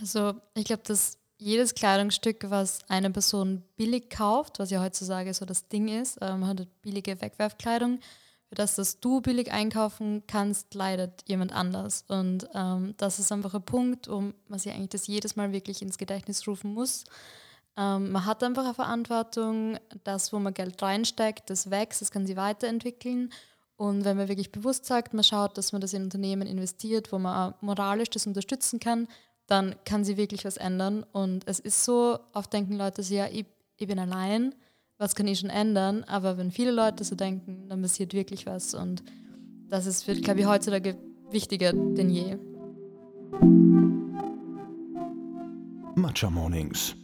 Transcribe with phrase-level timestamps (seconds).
[0.00, 5.44] Also ich glaube, dass jedes Kleidungsstück, was eine Person billig kauft, was ja heutzutage so
[5.44, 8.00] das Ding ist, ähm, hat billige Wegwerfkleidung,
[8.48, 12.04] für das, dass du billig einkaufen kannst, leidet jemand anders.
[12.08, 15.82] Und ähm, das ist einfach ein Punkt, um man sich eigentlich das jedes Mal wirklich
[15.82, 17.04] ins Gedächtnis rufen muss.
[17.76, 22.26] Ähm, man hat einfach eine Verantwortung, das, wo man Geld reinsteckt, das wächst, das kann
[22.26, 23.32] sich weiterentwickeln.
[23.76, 27.18] Und wenn man wirklich bewusst sagt, man schaut, dass man das in Unternehmen investiert, wo
[27.18, 29.06] man auch moralisch das unterstützen kann,
[29.50, 31.04] dann kann sie wirklich was ändern.
[31.12, 33.46] Und es ist so, oft denken Leute so, ja, ich,
[33.76, 34.54] ich bin allein,
[34.96, 36.04] was kann ich schon ändern?
[36.04, 38.74] Aber wenn viele Leute so denken, dann passiert wirklich was.
[38.74, 39.02] Und
[39.68, 40.96] das ist, wird, glaube ich, heutzutage
[41.30, 42.36] wichtiger denn je.
[45.94, 46.94] Matcha Mornings.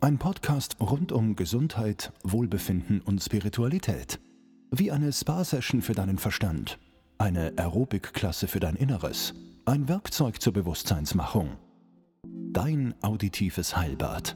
[0.00, 4.20] Ein Podcast rund um Gesundheit, Wohlbefinden und Spiritualität.
[4.70, 6.78] Wie eine Spa-Session für deinen Verstand.
[7.18, 9.34] Eine Aerobic-Klasse für dein Inneres.
[9.64, 11.56] Ein Werkzeug zur Bewusstseinsmachung.
[12.56, 14.34] Dein auditives Heilbad.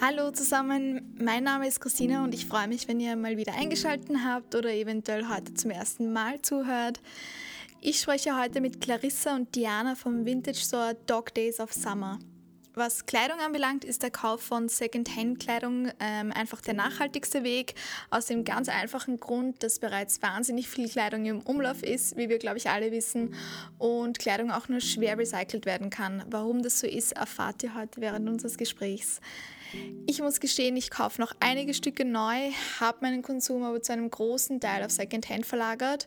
[0.00, 4.08] Hallo zusammen, mein Name ist Christina und ich freue mich, wenn ihr mal wieder eingeschaltet
[4.24, 7.02] habt oder eventuell heute zum ersten Mal zuhört.
[7.82, 12.20] Ich spreche heute mit Clarissa und Diana vom Vintage Store Dog Days of Summer.
[12.78, 17.74] Was Kleidung anbelangt, ist der Kauf von Second-Hand-Kleidung ähm, einfach der nachhaltigste Weg.
[18.10, 22.36] Aus dem ganz einfachen Grund, dass bereits wahnsinnig viel Kleidung im Umlauf ist, wie wir,
[22.36, 23.34] glaube ich, alle wissen,
[23.78, 26.22] und Kleidung auch nur schwer recycelt werden kann.
[26.28, 29.22] Warum das so ist, erfahrt ihr heute während unseres Gesprächs.
[30.06, 32.50] Ich muss gestehen, ich kaufe noch einige Stücke neu,
[32.80, 36.06] habe meinen Konsum aber zu einem großen Teil auf Secondhand verlagert.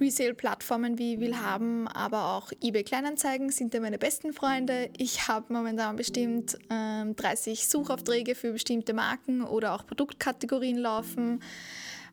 [0.00, 4.90] Resale-Plattformen wie Willhaben, aber auch eBay Kleinanzeigen sind ja meine besten Freunde.
[4.96, 11.40] Ich habe momentan bestimmt ähm, 30 Suchaufträge für bestimmte Marken oder auch Produktkategorien laufen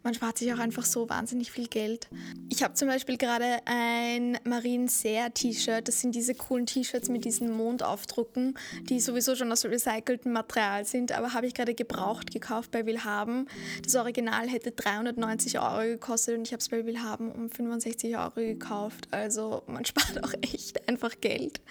[0.03, 2.07] man spart sich auch einfach so wahnsinnig viel Geld.
[2.49, 5.87] Ich habe zum Beispiel gerade ein Marine Serre T-Shirt.
[5.87, 11.11] Das sind diese coolen T-Shirts mit diesen Mondaufdrucken, die sowieso schon aus recyceltem Material sind,
[11.11, 13.47] aber habe ich gerade gebraucht gekauft bei Willhaben.
[13.83, 18.31] Das Original hätte 390 Euro gekostet und ich habe es bei Willhaben um 65 Euro
[18.35, 19.07] gekauft.
[19.11, 21.61] Also man spart auch echt einfach Geld.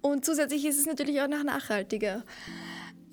[0.00, 2.24] Und zusätzlich ist es natürlich auch noch nachhaltiger.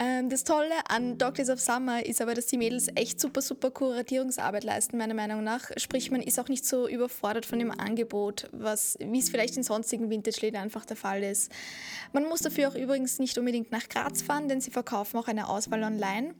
[0.02, 3.70] Ähm, das Tolle an Doctors of Summer ist aber, dass die Mädels echt super, super
[3.70, 5.72] Kuratierungsarbeit leisten, meiner Meinung nach.
[5.76, 10.10] Sprich, man ist auch nicht so überfordert von dem Angebot, wie es vielleicht in sonstigen
[10.10, 11.52] Vintage-Läden einfach der Fall ist.
[12.14, 15.50] Man muss dafür auch übrigens nicht unbedingt nach Graz fahren, denn sie verkaufen auch eine
[15.50, 16.34] Auswahl online.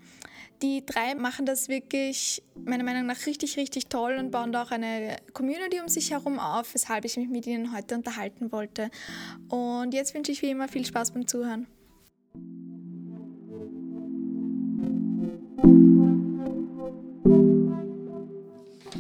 [0.62, 4.72] Die drei machen das wirklich meiner Meinung nach richtig, richtig toll und bauen da auch
[4.72, 8.90] eine Community um sich herum auf, weshalb ich mich mit ihnen heute unterhalten wollte.
[9.50, 11.68] Und jetzt wünsche ich wie immer viel Spaß beim Zuhören.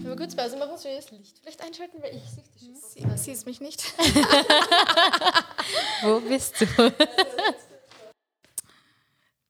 [0.05, 2.75] Aber kurz Pause machen, soll ich das Licht vielleicht einschalten, weil ich sehe dich schon.
[2.75, 3.81] Sie, siehst mich nicht.
[6.03, 6.65] Wo bist du?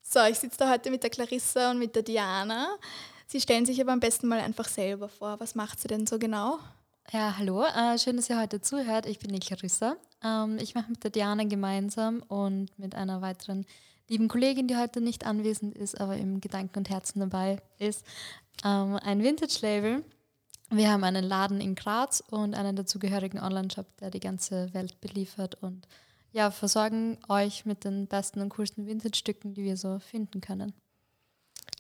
[0.03, 2.78] so, ich sitze da heute mit der Clarissa und mit der Diana.
[3.26, 5.40] Sie stellen sich aber am besten mal einfach selber vor.
[5.40, 6.59] Was macht sie denn so genau?
[7.12, 7.64] Ja, hallo.
[7.64, 9.08] Äh, schön, dass ihr heute zuhört.
[9.08, 9.96] Ich bin die Clarissa.
[10.24, 13.66] Ähm, ich mache mit der Diana gemeinsam und mit einer weiteren
[14.09, 18.06] lieben Kollegin, die heute nicht anwesend ist, aber im Gedanken und Herzen dabei ist,
[18.66, 20.03] ähm, ein Vintage-Label.
[20.72, 25.56] Wir haben einen Laden in Graz und einen dazugehörigen Online-Shop, der die ganze Welt beliefert
[25.62, 25.88] und
[26.31, 30.74] ja, versorgen euch mit den besten und coolsten Vintage-Stücken, die wir so finden können.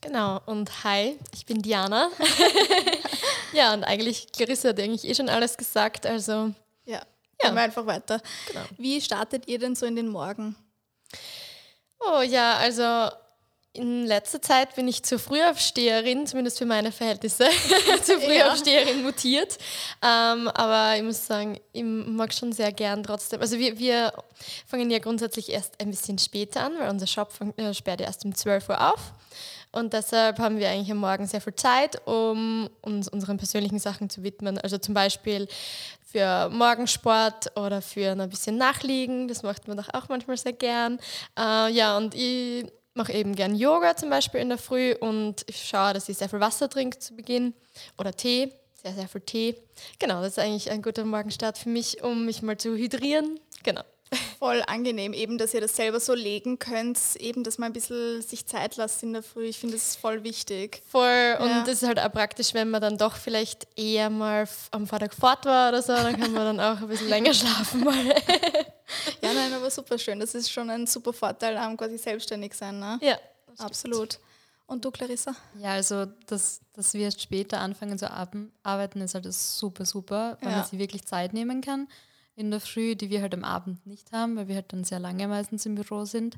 [0.01, 2.09] Genau, und hi, ich bin Diana.
[3.53, 6.53] ja, und eigentlich, Clarissa hat eigentlich eh schon alles gesagt, also.
[6.85, 7.01] Ja,
[7.43, 7.53] ja.
[7.53, 8.21] wir einfach weiter.
[8.47, 8.65] Genau.
[8.77, 10.55] Wie startet ihr denn so in den Morgen?
[11.99, 13.09] Oh ja, also
[13.73, 17.45] in letzter Zeit bin ich zur Frühaufsteherin, zumindest für meine Verhältnisse,
[18.03, 19.03] zur Frühaufsteherin ja.
[19.03, 19.57] mutiert.
[20.01, 23.41] Ähm, aber ich muss sagen, ich mag schon sehr gern trotzdem.
[23.41, 24.13] Also wir, wir
[24.65, 28.25] fangen ja grundsätzlich erst ein bisschen später an, weil unser Shop fang, äh, sperrt erst
[28.25, 29.13] um 12 Uhr auf.
[29.71, 34.09] Und deshalb haben wir eigentlich am Morgen sehr viel Zeit, um uns unseren persönlichen Sachen
[34.09, 34.57] zu widmen.
[34.57, 35.47] Also zum Beispiel
[36.11, 39.27] für Morgensport oder für ein bisschen Nachliegen.
[39.27, 40.99] Das macht man doch auch manchmal sehr gern.
[41.37, 45.63] Äh, ja, und ich mache eben gern Yoga zum Beispiel in der Früh und ich
[45.63, 47.53] schaue, dass ich sehr viel Wasser trinke zu Beginn
[47.97, 49.55] oder Tee, sehr, sehr viel Tee.
[49.99, 53.39] Genau, das ist eigentlich ein guter Morgenstart für mich, um mich mal zu hydrieren.
[53.63, 53.83] Genau
[54.39, 58.21] voll angenehm, eben, dass ihr das selber so legen könnt, eben, dass man ein bisschen
[58.21, 59.45] sich Zeit lasst in der Früh.
[59.45, 60.81] Ich finde, das ist voll wichtig.
[60.89, 61.37] Voll.
[61.39, 61.63] Und ja.
[61.65, 65.45] das ist halt auch praktisch, wenn man dann doch vielleicht eher mal am Vortag fort
[65.45, 67.83] war oder so, dann kann man dann auch ein bisschen länger schlafen.
[67.83, 68.05] Mal.
[69.21, 70.19] ja, nein, aber super schön.
[70.19, 72.79] Das ist schon ein super Vorteil am quasi selbstständig sein.
[72.79, 72.97] Ne?
[73.01, 73.19] Ja.
[73.57, 74.19] Absolut.
[74.67, 75.35] Und du, Clarissa?
[75.59, 80.57] Ja, also, dass, dass wir später anfangen zu arbeiten, ist halt super, super, weil ja.
[80.57, 81.87] man sich wirklich Zeit nehmen kann.
[82.39, 84.99] In der Früh, die wir halt am Abend nicht haben, weil wir halt dann sehr
[84.99, 86.37] lange meistens im Büro sind.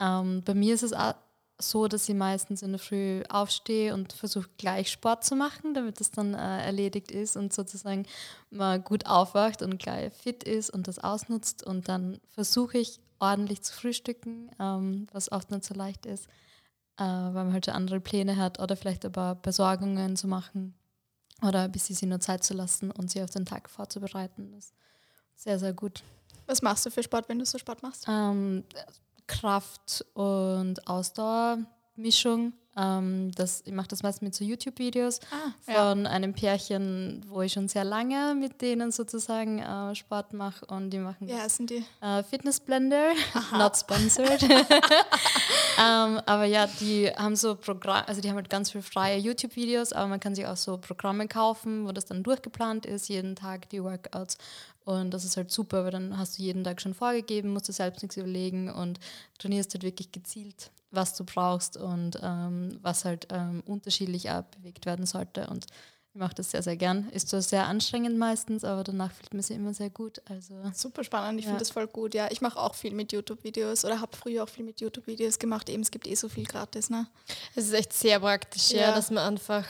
[0.00, 1.14] Ähm, bei mir ist es auch
[1.60, 6.00] so, dass ich meistens in der Früh aufstehe und versuche gleich Sport zu machen, damit
[6.00, 8.06] das dann äh, erledigt ist und sozusagen
[8.50, 11.64] mal gut aufwacht und gleich fit ist und das ausnutzt.
[11.64, 16.26] Und dann versuche ich ordentlich zu frühstücken, ähm, was oft nicht so leicht ist,
[16.96, 20.74] äh, weil man halt andere Pläne hat oder vielleicht aber Besorgungen zu machen
[21.42, 24.52] oder bisschen sie nur Zeit zu lassen und sie auf den Tag vorzubereiten.
[24.52, 24.72] Das
[25.38, 26.02] sehr, sehr gut.
[26.46, 28.06] Was machst du für Sport, wenn du so Sport machst?
[28.08, 28.64] Ähm,
[29.26, 32.52] Kraft- und Ausdauermischung.
[32.76, 35.50] Ähm, das, ich mache das meist mit so YouTube-Videos Ah,
[35.90, 40.90] von einem Pärchen, wo ich schon sehr lange mit denen sozusagen äh, Sport mache und
[40.90, 41.84] die machen Wie heißen die?
[42.00, 43.10] äh, Fitness Blender,
[43.52, 44.42] not sponsored.
[45.78, 49.92] ähm, aber ja, die haben so Programm, also die haben halt ganz viele freie YouTube-Videos,
[49.92, 53.68] aber man kann sich auch so Programme kaufen, wo das dann durchgeplant ist, jeden Tag
[53.70, 54.38] die Workouts.
[54.88, 57.72] Und das ist halt super, weil dann hast du jeden Tag schon vorgegeben, musst du
[57.72, 58.98] selbst nichts überlegen und
[59.38, 64.86] trainierst halt wirklich gezielt, was du brauchst und ähm, was halt ähm, unterschiedlich auch bewegt
[64.86, 65.46] werden sollte.
[65.48, 65.66] Und
[66.14, 67.10] ich mache das sehr, sehr gern.
[67.10, 70.22] Ist zwar sehr anstrengend meistens, aber danach fühlt man sich immer sehr gut.
[70.24, 71.50] Also Super spannend, ich Ja.
[71.50, 72.14] finde das voll gut.
[72.14, 75.68] Ja, ich mache auch viel mit YouTube-Videos oder habe früher auch viel mit YouTube-Videos gemacht.
[75.68, 77.06] Eben, es gibt eh so viel gratis, ne?
[77.54, 78.92] Es ist echt sehr praktisch, ja, Ja.
[78.94, 79.66] dass man einfach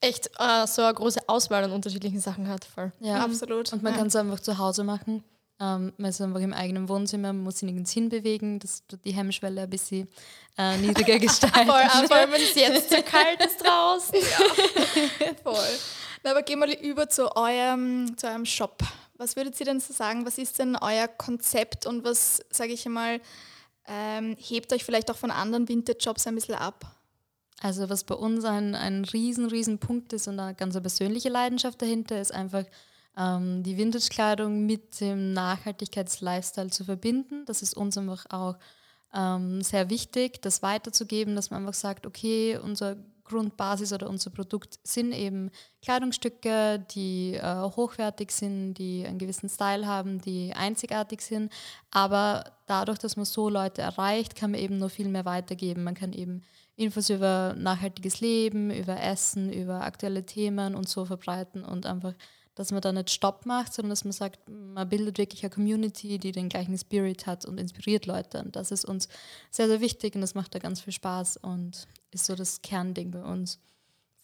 [0.00, 2.64] echt äh, so eine große Auswahl an unterschiedlichen Sachen hat.
[2.64, 2.92] Voll.
[3.00, 3.72] ja, Absolut.
[3.72, 3.98] Und man ja.
[3.98, 5.24] kann es einfach zu Hause machen.
[5.60, 9.12] Ähm, man ist einfach im eigenen Wohnzimmer, man muss sich nirgends hinbewegen, das tut die
[9.12, 10.08] Hemmschwelle ein bisschen
[10.56, 11.70] äh, niedriger gestalten.
[11.70, 14.14] Voll, vor allem, wenn es jetzt so kalt ist draußen.
[15.42, 15.78] Voll.
[16.22, 18.82] Na, aber gehen wir mal über zu eurem, zu eurem Shop.
[19.18, 20.24] Was würdet ihr denn so sagen?
[20.24, 23.20] Was ist denn euer Konzept und was, sage ich einmal,
[23.86, 26.86] ähm, hebt euch vielleicht auch von anderen Vintage-Shops ein bisschen ab?
[27.60, 31.80] Also was bei uns ein, ein riesen, riesen Punkt ist und eine ganz persönliche Leidenschaft
[31.80, 32.64] dahinter ist einfach
[33.16, 37.44] ähm, die Vintage-Kleidung mit dem Nachhaltigkeits-Lifestyle zu verbinden.
[37.44, 38.56] Das ist uns einfach auch
[39.14, 44.78] ähm, sehr wichtig, das weiterzugeben, dass man einfach sagt, okay, unser Grundbasis oder unser Produkt
[44.82, 45.50] sind eben
[45.82, 51.52] Kleidungsstücke, die äh, hochwertig sind, die einen gewissen Style haben, die einzigartig sind.
[51.90, 55.84] Aber dadurch, dass man so Leute erreicht, kann man eben nur viel mehr weitergeben.
[55.84, 56.42] Man kann eben
[56.80, 62.14] Infos über nachhaltiges Leben, über Essen, über aktuelle Themen und so verbreiten und einfach,
[62.54, 66.18] dass man da nicht Stopp macht, sondern dass man sagt, man bildet wirklich eine Community,
[66.18, 68.42] die den gleichen Spirit hat und inspiriert Leute.
[68.42, 69.08] Und das ist uns
[69.50, 73.10] sehr, sehr wichtig und das macht da ganz viel Spaß und ist so das Kernding
[73.10, 73.58] bei uns.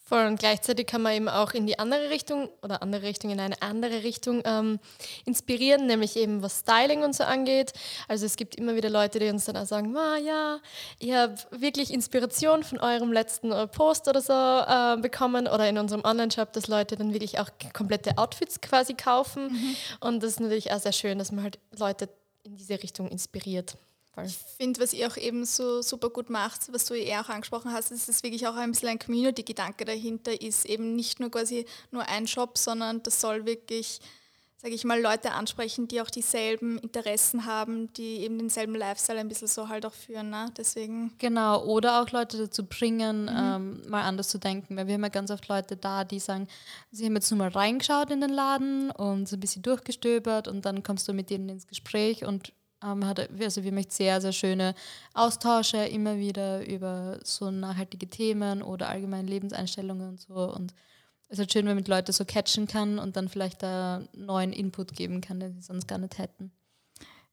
[0.08, 3.40] Voll und gleichzeitig kann man eben auch in die andere Richtung oder andere Richtung, in
[3.40, 4.78] eine andere Richtung ähm,
[5.24, 7.72] inspirieren, nämlich eben was Styling und so angeht.
[8.06, 10.60] Also es gibt immer wieder Leute, die uns dann auch sagen, ah, ja,
[11.00, 15.76] ich habe wirklich Inspiration von eurem letzten äh, Post oder so äh, bekommen oder in
[15.76, 19.76] unserem Online-Shop, dass Leute dann wirklich auch komplette Outfits quasi kaufen.
[19.98, 22.08] Und das ist natürlich auch sehr schön, dass man halt Leute
[22.44, 23.76] in diese Richtung inspiriert.
[24.16, 24.24] Voll.
[24.24, 27.72] Ich finde, was ihr auch eben so super gut macht, was du eh auch angesprochen
[27.72, 30.64] hast, ist, dass wirklich auch ein bisschen ein Community-Gedanke dahinter ist.
[30.64, 34.00] Eben nicht nur quasi nur ein Shop, sondern das soll wirklich,
[34.56, 39.28] sage ich mal, Leute ansprechen, die auch dieselben Interessen haben, die eben denselben Lifestyle ein
[39.28, 40.30] bisschen so halt auch führen.
[40.30, 40.50] Ne?
[40.56, 44.78] Deswegen, Genau, oder auch Leute dazu bringen, ähm, mal anders zu denken.
[44.78, 46.48] Weil wir haben ja ganz oft Leute da, die sagen,
[46.90, 50.64] sie haben jetzt nur mal reingeschaut in den Laden und so ein bisschen durchgestöbert und
[50.64, 54.32] dann kommst du mit denen ins Gespräch und ähm, hat, also wir möchten sehr, sehr
[54.32, 54.74] schöne
[55.14, 60.34] Austausche immer wieder über so nachhaltige Themen oder allgemeine Lebenseinstellungen und so.
[60.34, 60.74] Und
[61.28, 64.02] es ist halt schön, wenn man mit Leute so catchen kann und dann vielleicht da
[64.12, 66.52] neuen Input geben kann, den sie sonst gar nicht hätten.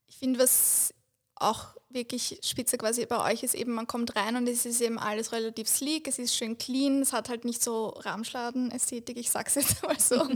[0.06, 0.94] ich finde, was
[1.36, 4.98] auch wirklich spitze quasi bei euch ist eben, man kommt rein und es ist eben
[4.98, 9.54] alles relativ sleek, es ist schön clean, es hat halt nicht so Ramschladen-Ästhetik, ich sag's
[9.54, 10.26] jetzt mal so,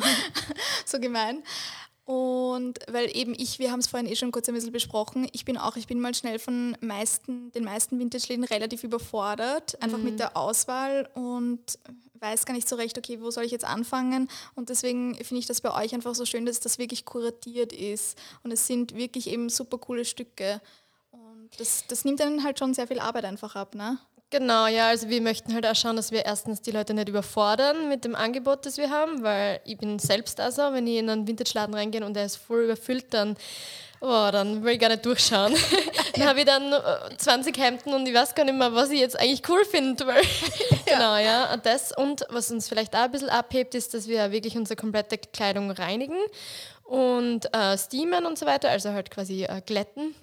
[0.86, 1.42] so gemein.
[2.08, 5.44] Und weil eben ich, wir haben es vorhin eh schon kurz ein bisschen besprochen, ich
[5.44, 10.18] bin auch, ich bin mal schnell von meisten, den meisten Vintage-Läden relativ überfordert, einfach mit
[10.18, 11.78] der Auswahl und
[12.18, 14.30] weiß gar nicht so recht, okay, wo soll ich jetzt anfangen?
[14.54, 18.16] Und deswegen finde ich das bei euch einfach so schön, dass das wirklich kuratiert ist.
[18.42, 20.62] Und es sind wirklich eben super coole Stücke.
[21.10, 23.98] Und das, das nimmt dann halt schon sehr viel Arbeit einfach ab, ne?
[24.30, 27.88] Genau, ja, also wir möchten halt auch schauen, dass wir erstens die Leute nicht überfordern
[27.88, 31.26] mit dem Angebot, das wir haben, weil ich bin selbst also, wenn ich in einen
[31.26, 33.38] Vintage-Laden reingehe und der ist voll überfüllt, dann,
[34.02, 35.54] oh, dann will ich gar nicht durchschauen.
[36.14, 39.00] dann habe ich dann äh, 20 Hemden und ich weiß gar nicht mehr, was ich
[39.00, 40.06] jetzt eigentlich cool finde.
[40.06, 40.22] Weil
[40.84, 44.30] Genau, ja, und das und was uns vielleicht auch ein bisschen abhebt, ist, dass wir
[44.30, 46.18] wirklich unsere komplette Kleidung reinigen
[46.84, 50.14] und äh, steamen und so weiter, also halt quasi äh, glätten.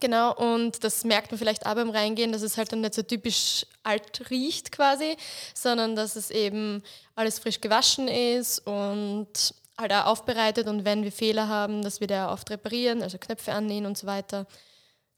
[0.00, 3.02] Genau, und das merkt man vielleicht auch beim Reingehen, dass es halt dann nicht so
[3.02, 5.16] typisch alt riecht quasi,
[5.54, 6.82] sondern dass es eben
[7.14, 9.28] alles frisch gewaschen ist und
[9.78, 13.52] halt auch aufbereitet und wenn wir Fehler haben, dass wir da oft reparieren, also Knöpfe
[13.52, 14.46] annähen und so weiter.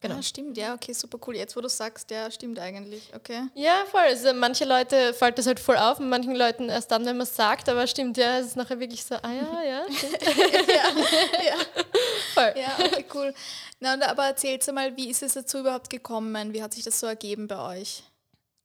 [0.01, 0.17] Genau.
[0.17, 1.37] Ah, stimmt, ja, okay, super cool.
[1.37, 3.49] Jetzt, wo du sagst, ja, stimmt eigentlich, okay.
[3.55, 4.01] Ja, voll.
[4.03, 7.27] Also manche Leute fällt das halt voll auf und manchen Leuten erst dann, wenn man
[7.27, 10.23] es sagt, aber stimmt, ja, es ist nachher wirklich so, ah ja, ja, stimmt.
[10.69, 11.57] ja, ja.
[12.35, 12.55] Voll.
[12.57, 13.35] Ja, okay, cool.
[13.81, 16.53] Na, aber erzählt mal, wie ist es dazu überhaupt gekommen?
[16.53, 18.03] Wie hat sich das so ergeben bei euch?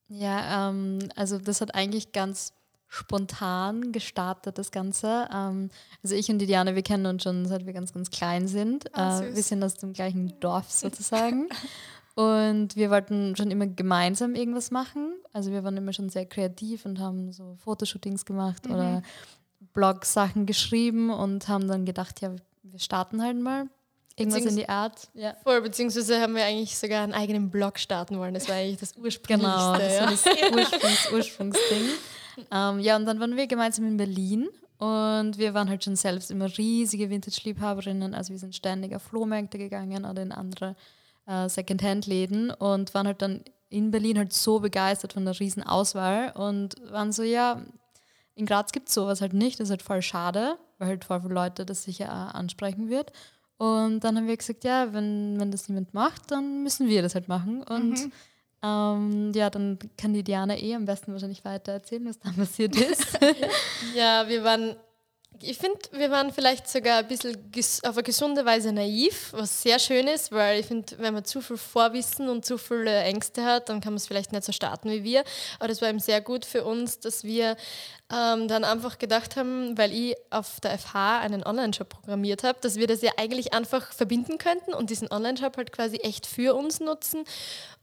[0.09, 2.51] Ja, ähm, also das hat eigentlich ganz
[2.93, 5.29] spontan gestartet, das Ganze.
[5.33, 5.69] Ähm,
[6.03, 8.91] also ich und die Diana, wir kennen uns schon, seit wir ganz, ganz klein sind.
[8.93, 11.47] Oh, wir sind aus dem gleichen Dorf sozusagen.
[12.15, 15.13] und wir wollten schon immer gemeinsam irgendwas machen.
[15.31, 18.75] Also wir waren immer schon sehr kreativ und haben so Fotoshootings gemacht mhm.
[18.75, 19.03] oder
[19.71, 23.67] Blog-Sachen geschrieben und haben dann gedacht, ja, wir starten halt mal.
[24.17, 25.07] Irgendwas in die Art.
[25.13, 25.35] Ja.
[25.43, 28.33] Voll, beziehungsweise haben wir eigentlich sogar einen eigenen Blog starten wollen.
[28.33, 29.49] Das war eigentlich das ursprünglichste.
[29.49, 30.01] Genau, das ja.
[30.01, 30.25] war das
[30.73, 31.85] Ursprungs Ursprungsding.
[32.51, 36.31] ähm, ja, und dann waren wir gemeinsam in Berlin und wir waren halt schon selbst
[36.31, 38.13] immer riesige Vintage-Liebhaberinnen.
[38.13, 40.75] Also wir sind ständig auf Flohmärkte gegangen oder in andere
[41.27, 46.31] äh, Secondhand-Läden und waren halt dann in Berlin halt so begeistert von der riesen Auswahl
[46.31, 47.61] und waren so, ja,
[48.35, 51.21] in Graz gibt es sowas halt nicht, das ist halt voll schade, weil halt voll
[51.21, 53.11] viele Leute das sicher auch ansprechen wird.
[53.57, 57.13] Und dann haben wir gesagt, ja, wenn, wenn das niemand macht, dann müssen wir das
[57.13, 57.61] halt machen.
[57.61, 58.11] Und mhm.
[58.63, 62.75] Ähm, ja, dann kann die Diana eh am besten wahrscheinlich weiter erzählen, was da passiert
[62.75, 63.17] ist.
[63.95, 64.75] ja, wir waren,
[65.39, 67.35] ich finde, wir waren vielleicht sogar ein bisschen
[67.83, 71.41] auf eine gesunde Weise naiv, was sehr schön ist, weil ich finde, wenn man zu
[71.41, 74.89] viel Vorwissen und zu viele Ängste hat, dann kann man es vielleicht nicht so starten
[74.89, 75.23] wie wir.
[75.57, 77.55] Aber das war eben sehr gut für uns, dass wir
[78.11, 82.75] ähm, dann einfach gedacht haben, weil ich auf der FH einen Online-Shop programmiert habe, dass
[82.75, 86.79] wir das ja eigentlich einfach verbinden könnten und diesen Online-Shop halt quasi echt für uns
[86.79, 87.23] nutzen.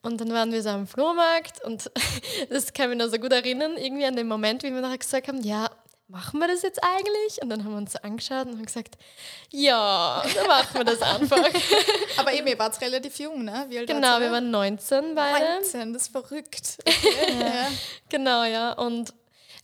[0.02, 1.90] Und dann waren wir so am Flohmarkt und
[2.50, 4.98] das kann ich mich noch so gut erinnern, irgendwie an den Moment, wie wir nachher
[4.98, 5.70] gesagt haben, ja,
[6.08, 7.40] machen wir das jetzt eigentlich?
[7.42, 8.96] Und dann haben wir uns so angeschaut und haben gesagt,
[9.50, 11.48] ja, dann machen wir das einfach.
[12.16, 13.66] Aber eben, ihr wart relativ jung, ne?
[13.68, 15.60] Genau, wir waren 19 beide.
[15.60, 16.78] 19, das ist verrückt.
[16.80, 17.40] Okay.
[17.40, 17.68] ja.
[18.08, 18.72] Genau, ja.
[18.72, 19.12] Und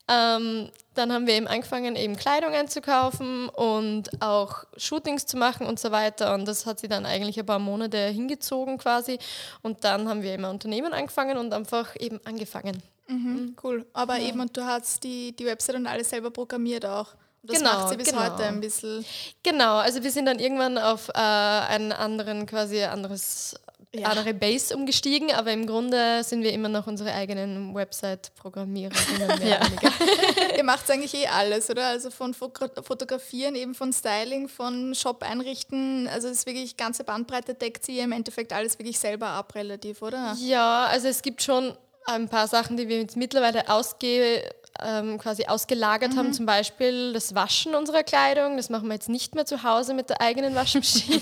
[0.06, 5.80] ähm, dann haben wir eben angefangen, eben Kleidung einzukaufen und auch Shootings zu machen und
[5.80, 6.34] so weiter.
[6.34, 9.18] Und das hat sie dann eigentlich ein paar Monate hingezogen quasi.
[9.62, 12.82] Und dann haben wir eben ein Unternehmen angefangen und einfach eben angefangen.
[13.06, 13.56] Mhm, mhm.
[13.62, 13.86] cool.
[13.92, 14.28] Aber ja.
[14.28, 17.08] eben, und du hast die, die Website und alles selber programmiert auch.
[17.42, 18.22] Das genau, macht sie bis genau.
[18.22, 19.04] heute ein bisschen.
[19.42, 23.54] Genau, also wir sind dann irgendwann auf äh, einen anderen, quasi anderes
[23.94, 24.08] ja.
[24.08, 29.46] andere Base umgestiegen, aber im Grunde sind wir immer noch unsere eigenen Website-Programmiererinnen.
[29.46, 29.60] ja.
[30.56, 31.86] Ihr macht eigentlich eh alles, oder?
[31.86, 36.08] Also von Fotografieren, eben von Styling, von Shop einrichten.
[36.08, 40.02] Also es ist wirklich ganze Bandbreite deckt sie im Endeffekt alles wirklich selber ab, relativ,
[40.02, 40.36] oder?
[40.40, 44.42] Ja, also es gibt schon ein paar Sachen, die wir jetzt mittlerweile ausgehen
[44.82, 46.18] ähm, quasi ausgelagert mhm.
[46.18, 48.56] haben, zum Beispiel das Waschen unserer Kleidung.
[48.56, 51.20] Das machen wir jetzt nicht mehr zu Hause mit der eigenen Waschmaschine,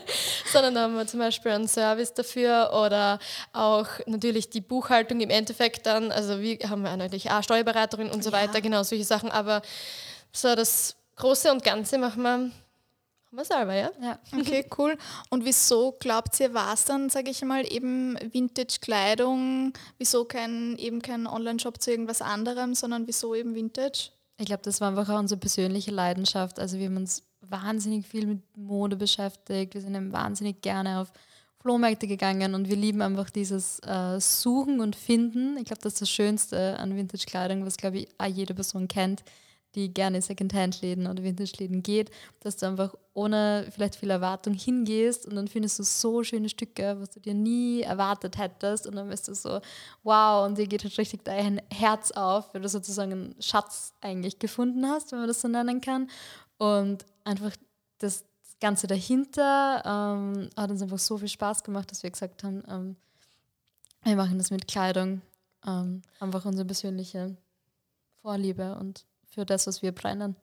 [0.52, 3.18] sondern da haben wir zum Beispiel einen Service dafür oder
[3.52, 6.10] auch natürlich die Buchhaltung im Endeffekt dann.
[6.12, 8.38] Also wie haben wir natürlich auch Steuerberaterin und so ja.
[8.38, 9.30] weiter, genau solche Sachen.
[9.30, 9.60] Aber
[10.32, 12.50] so das Große und Ganze machen wir
[13.36, 13.90] wir selber, ja?
[14.00, 14.96] Ja, okay, cool.
[15.30, 19.72] Und wieso glaubt ihr, war es dann, sage ich mal, eben Vintage-Kleidung?
[19.98, 24.10] Wieso kein, eben kein Online-Shop zu irgendwas anderem, sondern wieso eben Vintage?
[24.38, 26.58] Ich glaube, das war einfach auch unsere persönliche Leidenschaft.
[26.58, 29.74] Also wir haben uns wahnsinnig viel mit Mode beschäftigt.
[29.74, 31.12] Wir sind eben wahnsinnig gerne auf
[31.60, 35.56] Flohmärkte gegangen und wir lieben einfach dieses äh, Suchen und Finden.
[35.56, 39.22] Ich glaube, das ist das Schönste an Vintage-Kleidung, was, glaube ich, auch jede Person kennt
[39.74, 45.26] die gerne in Secondhand-Läden oder Vintage-Läden geht, dass du einfach ohne vielleicht viel Erwartung hingehst
[45.26, 49.08] und dann findest du so schöne Stücke, was du dir nie erwartet hättest und dann
[49.08, 49.60] bist du so,
[50.02, 54.38] wow, und dir geht halt richtig dein Herz auf, weil du sozusagen einen Schatz eigentlich
[54.38, 56.08] gefunden hast, wenn man das so nennen kann.
[56.58, 57.52] Und einfach
[57.98, 58.24] das
[58.60, 62.96] Ganze dahinter ähm, hat uns einfach so viel Spaß gemacht, dass wir gesagt haben, ähm,
[64.04, 65.22] wir machen das mit Kleidung,
[65.66, 67.36] ähm, einfach unsere persönliche
[68.20, 70.36] Vorliebe und für das, was wir brennen.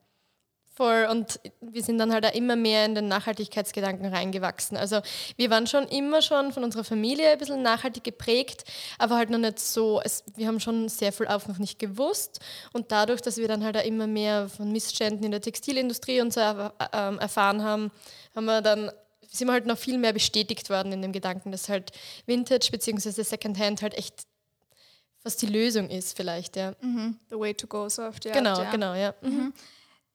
[0.74, 1.06] Voll.
[1.12, 4.78] Und wir sind dann halt auch immer mehr in den Nachhaltigkeitsgedanken reingewachsen.
[4.78, 5.02] Also
[5.36, 8.64] wir waren schon immer schon von unserer Familie ein bisschen nachhaltig geprägt,
[8.98, 12.40] aber halt noch nicht so, es, wir haben schon sehr viel auch noch nicht gewusst.
[12.72, 16.32] Und dadurch, dass wir dann halt auch immer mehr von Missständen in der Textilindustrie und
[16.34, 17.92] so ähm, erfahren haben,
[18.34, 18.92] haben wir dann
[19.34, 21.92] sind wir halt noch viel mehr bestätigt worden in dem Gedanken, dass halt
[22.26, 23.24] Vintage bzw.
[23.24, 24.24] Secondhand halt echt
[25.24, 26.74] was die Lösung ist vielleicht, ja.
[26.82, 27.18] Mhm.
[27.30, 28.34] The way to go, so oft, ja.
[28.34, 28.72] Genau, ja.
[28.72, 29.14] genau, ja.
[29.22, 29.30] Mhm.
[29.30, 29.54] mhm.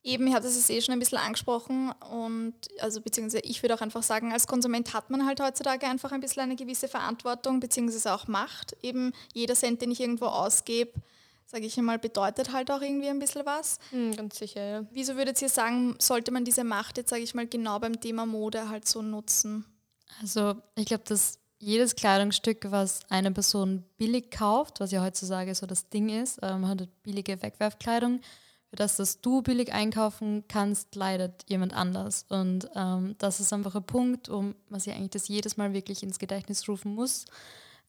[0.06, 3.80] Eben, ich hatte es eh schon ein bisschen angesprochen und also beziehungsweise ich würde auch
[3.80, 8.14] einfach sagen, als Konsument hat man halt heutzutage einfach ein bisschen eine gewisse Verantwortung beziehungsweise
[8.14, 8.76] auch Macht.
[8.82, 10.92] Eben jeder Cent, den ich irgendwo ausgebe,
[11.44, 13.80] sage ich einmal, bedeutet halt auch irgendwie ein bisschen was.
[13.90, 14.86] Mhm, ganz sicher, ja.
[14.92, 18.26] Wieso würdet ihr sagen, sollte man diese Macht jetzt, sage ich mal, genau beim Thema
[18.26, 19.64] Mode halt so nutzen?
[20.20, 25.66] Also ich glaube, dass jedes Kleidungsstück, was eine Person billig kauft, was ja heutzutage so
[25.66, 28.20] das Ding ist, äh, man hat billige Wegwerfkleidung,
[28.68, 32.26] für das, dass du billig einkaufen kannst, leidet jemand anders.
[32.28, 36.02] Und ähm, das ist einfach ein Punkt, um man sich eigentlich das jedes Mal wirklich
[36.02, 37.26] ins Gedächtnis rufen muss.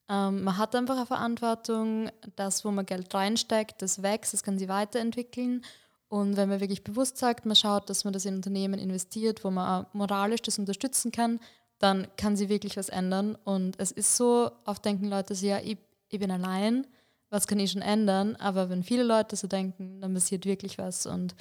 [0.08, 4.60] Ähm, man hat einfach eine Verantwortung, das, wo man Geld reinsteckt, das wächst, das kann
[4.60, 5.64] sich weiterentwickeln.
[6.10, 9.52] Und wenn man wirklich bewusst sagt, man schaut, dass man das in Unternehmen investiert, wo
[9.52, 11.40] man moralisch das unterstützen kann,
[11.80, 13.38] dann kann sie wirklich was ändern.
[13.44, 15.78] Und es ist so, oft denken Leute so, ja, ich,
[16.10, 16.88] ich bin allein,
[17.30, 18.36] was kann ich schon ändern?
[18.38, 21.06] Aber wenn viele Leute so denken, dann passiert wirklich was.
[21.06, 21.36] Und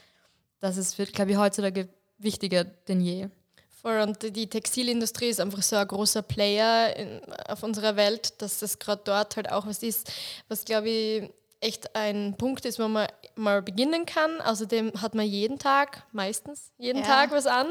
[0.60, 1.88] das ist, glaube ich, heutzutage
[2.18, 3.28] wichtiger denn je.
[3.68, 8.58] Voll, und die Textilindustrie ist einfach so ein großer Player in, auf unserer Welt, dass
[8.58, 10.10] das gerade dort halt auch was ist,
[10.48, 14.40] was glaube ich echt ein Punkt ist, wo man mal beginnen kann.
[14.40, 17.06] Außerdem hat man jeden Tag, meistens jeden ja.
[17.06, 17.68] Tag was an.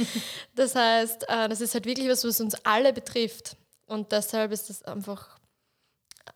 [0.54, 3.56] das heißt, äh, das ist halt wirklich was, was uns alle betrifft.
[3.86, 5.38] Und deshalb ist das einfach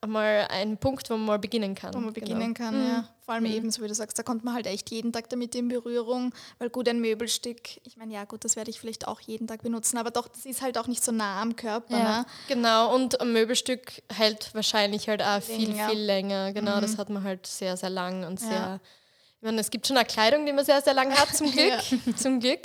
[0.06, 1.94] mal ein Punkt, wo man mal beginnen kann.
[1.94, 2.70] Wo man beginnen genau.
[2.70, 2.88] kann, mhm.
[2.88, 3.08] ja.
[3.24, 3.52] Vor allem mhm.
[3.52, 6.32] eben, so wie du sagst, da kommt man halt echt jeden Tag damit in Berührung,
[6.58, 9.62] weil gut, ein Möbelstück, ich meine, ja gut, das werde ich vielleicht auch jeden Tag
[9.62, 11.96] benutzen, aber doch, das ist halt auch nicht so nah am Körper.
[11.96, 12.18] Ja.
[12.20, 12.26] Ne?
[12.48, 15.88] Genau, und ein Möbelstück hält wahrscheinlich halt auch viel, länger.
[15.88, 16.52] viel länger.
[16.52, 16.80] Genau, mhm.
[16.80, 18.48] das hat man halt sehr, sehr lang und ja.
[18.48, 18.80] sehr...
[19.42, 21.80] Ich meine, es gibt schon eine Kleidung, die man sehr, sehr lange hat, zum Glück.
[22.06, 22.16] ja.
[22.16, 22.60] zum Glück.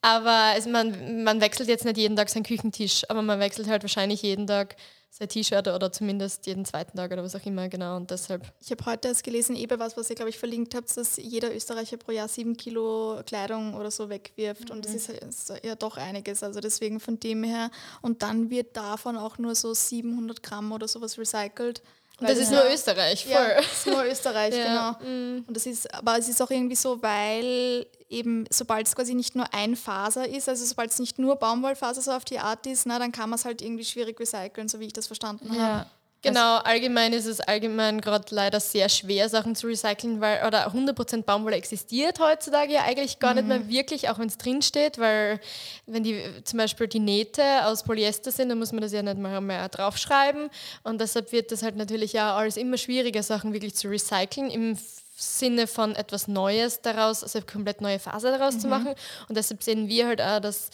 [0.00, 3.82] Aber es, man, man wechselt jetzt nicht jeden Tag seinen Küchentisch, aber man wechselt halt
[3.82, 4.76] wahrscheinlich jeden Tag
[5.10, 7.96] sein T-Shirt oder zumindest jeden zweiten Tag oder was auch immer, genau.
[7.96, 8.52] Und deshalb.
[8.60, 11.54] Ich habe heute erst gelesen, eben was, was ihr, glaube ich, verlinkt habt, dass jeder
[11.54, 14.68] Österreicher pro Jahr sieben Kilo Kleidung oder so wegwirft.
[14.68, 14.76] Mhm.
[14.76, 16.42] Und das ist, ist ja doch einiges.
[16.42, 17.70] Also deswegen von dem her.
[18.02, 21.82] Und dann wird davon auch nur so 700 Gramm oder sowas recycelt.
[22.18, 23.32] Das ist nur Österreich, voll.
[23.34, 24.92] Ja, das ist nur Österreich, ja.
[24.96, 25.10] genau.
[25.10, 25.44] Mhm.
[25.46, 29.34] Und das ist, aber es ist auch irgendwie so, weil eben, sobald es quasi nicht
[29.36, 32.86] nur ein Faser ist, also sobald es nicht nur Baumwollfaser so auf die Art ist,
[32.86, 35.86] na, dann kann man es halt irgendwie schwierig recyceln, so wie ich das verstanden habe.
[36.22, 41.22] Genau, allgemein ist es allgemein gerade leider sehr schwer, Sachen zu recyceln, weil oder 100%
[41.22, 43.36] Baumwolle existiert heutzutage ja eigentlich gar mhm.
[43.36, 43.68] nicht mehr mhm.
[43.68, 45.40] wirklich, auch wenn es drinsteht, weil
[45.86, 49.18] wenn die zum Beispiel die Nähte aus Polyester sind, dann muss man das ja nicht
[49.18, 50.50] mal mehr draufschreiben
[50.82, 54.50] und deshalb wird das halt natürlich ja alles immer schwieriger, Sachen wirklich zu recyceln.
[54.50, 54.76] Im
[55.18, 58.60] Sinne von etwas Neues daraus, also eine komplett neue Phase daraus mhm.
[58.60, 58.94] zu machen.
[59.28, 60.68] Und deshalb sehen wir halt auch, dass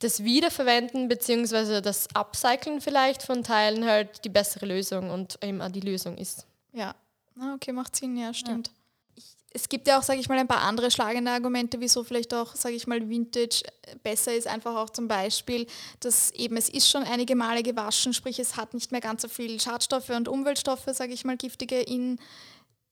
[0.00, 1.80] das Wiederverwenden bzw.
[1.80, 6.44] das Upcyclen vielleicht von Teilen halt die bessere Lösung und eben auch die Lösung ist.
[6.72, 6.96] Ja,
[7.38, 8.66] ah, okay, macht Sinn, ja, stimmt.
[8.66, 8.72] Ja.
[9.14, 12.34] Ich, es gibt ja auch, sage ich mal, ein paar andere schlagende Argumente, wieso vielleicht
[12.34, 13.62] auch, sage ich mal, Vintage
[14.02, 14.48] besser ist.
[14.48, 15.68] Einfach auch zum Beispiel,
[16.00, 19.28] dass eben es ist schon einige Male gewaschen, sprich es hat nicht mehr ganz so
[19.28, 22.18] viel Schadstoffe und Umweltstoffe, sage ich mal, giftige in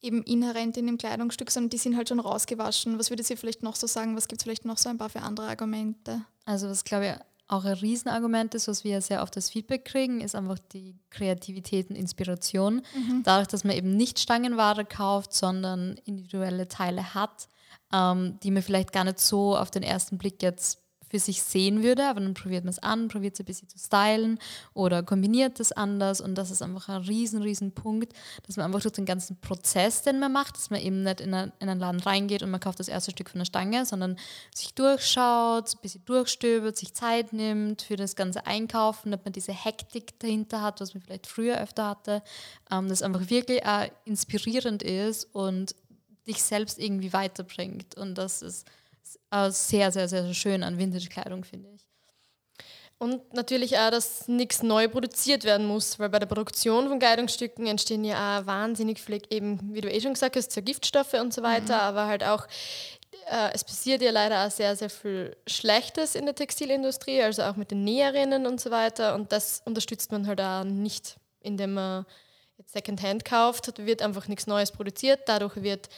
[0.03, 2.99] eben inhärent in dem Kleidungsstück, sondern die sind halt schon rausgewaschen.
[2.99, 4.17] Was würdet ihr vielleicht noch so sagen?
[4.17, 6.23] Was gibt es vielleicht noch so ein paar für andere Argumente?
[6.45, 7.15] Also was glaube ich
[7.49, 11.91] auch ein Riesenargument ist, was wir sehr oft das Feedback kriegen, ist einfach die Kreativität
[11.91, 12.83] und Inspiration.
[12.95, 13.23] Mhm.
[13.25, 17.49] Dadurch, dass man eben nicht Stangenware kauft, sondern individuelle Teile hat,
[17.93, 20.82] ähm, die man vielleicht gar nicht so auf den ersten Blick jetzt
[21.13, 23.79] für sich sehen würde, aber dann probiert man es an, probiert es ein bisschen zu
[23.79, 24.39] stylen
[24.73, 28.15] oder kombiniert es anders und das ist einfach ein riesen, riesen Punkt,
[28.47, 31.35] dass man einfach durch den ganzen Prozess, den man macht, dass man eben nicht in,
[31.35, 34.17] eine, in einen Laden reingeht und man kauft das erste Stück von der Stange, sondern
[34.55, 39.53] sich durchschaut, ein bisschen durchstöbert, sich Zeit nimmt für das ganze Einkaufen, damit man diese
[39.53, 42.23] Hektik dahinter hat, was man vielleicht früher öfter hatte,
[42.71, 45.75] ähm, das einfach wirklich auch inspirierend ist und
[46.27, 48.67] dich selbst irgendwie weiterbringt und das ist
[49.31, 51.87] äh, sehr, sehr, sehr schön an Vintage-Kleidung, finde ich.
[53.03, 57.67] Und natürlich auch, dass nichts neu produziert werden muss, weil bei der Produktion von Kleidungsstücken
[57.67, 61.35] entstehen ja auch wahnsinnig viele, eben, wie du eh schon gesagt hast, so Giftstoffe und
[61.35, 61.81] so weiter, mhm.
[61.81, 62.47] aber halt auch,
[63.29, 67.57] äh, es passiert ja leider auch sehr, sehr viel Schlechtes in der Textilindustrie, also auch
[67.57, 69.17] mit den Näherinnen und so weiter.
[69.17, 72.07] Und das unterstützt man halt auch nicht, indem man
[72.57, 75.89] jetzt Secondhand kauft, wird einfach nichts Neues produziert, dadurch wird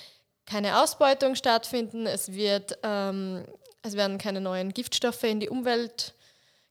[0.46, 3.44] keine Ausbeutung stattfinden, es, wird, ähm,
[3.83, 6.14] es werden keine neuen Giftstoffe in die Umwelt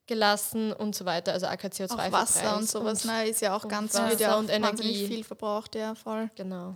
[0.06, 1.34] gelassen und so weiter.
[1.34, 4.50] Also AKCO2 auch Wasser und sowas, und, ist ja auch ganz Wasser ja auch und
[4.50, 6.30] Energie viel verbraucht, ja voll.
[6.36, 6.76] Genau.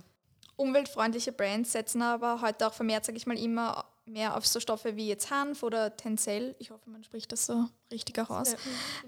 [0.56, 4.96] Umweltfreundliche Brands setzen aber heute auch vermehrt, sage ich mal, immer mehr auf so Stoffe
[4.96, 6.54] wie jetzt Hanf oder Tencel.
[6.58, 8.52] Ich hoffe, man spricht das so richtig auch aus.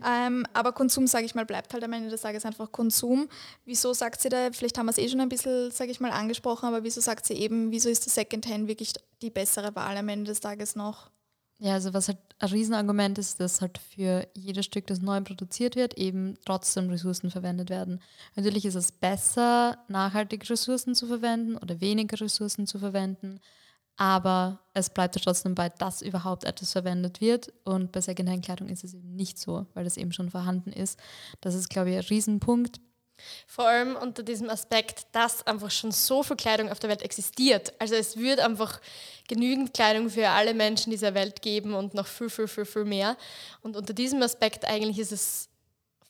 [0.00, 0.26] Ja.
[0.26, 3.28] Ähm, aber Konsum, sage ich mal, bleibt halt am Ende des Tages einfach Konsum.
[3.64, 6.10] Wieso sagt sie da, vielleicht haben wir es eh schon ein bisschen, sage ich mal,
[6.12, 10.08] angesprochen, aber wieso sagt sie eben, wieso ist der Secondhand wirklich die bessere Wahl am
[10.08, 11.10] Ende des Tages noch?
[11.62, 15.76] Ja, also was halt ein Riesenargument ist, dass halt für jedes Stück, das neu produziert
[15.76, 18.00] wird, eben trotzdem Ressourcen verwendet werden.
[18.34, 23.40] Natürlich ist es besser, nachhaltig Ressourcen zu verwenden oder weniger Ressourcen zu verwenden,
[23.96, 27.52] aber es bleibt ja trotzdem bei, dass überhaupt etwas verwendet wird.
[27.64, 30.98] Und bei Secondhand-Kleidung ist es eben nicht so, weil das eben schon vorhanden ist.
[31.40, 32.80] Das ist, glaube ich, ein Riesenpunkt.
[33.46, 37.72] Vor allem unter diesem Aspekt, dass einfach schon so viel Kleidung auf der Welt existiert.
[37.78, 38.80] Also es wird einfach
[39.28, 43.16] genügend Kleidung für alle Menschen dieser Welt geben und noch viel, viel, viel, viel mehr.
[43.60, 45.48] Und unter diesem Aspekt eigentlich ist es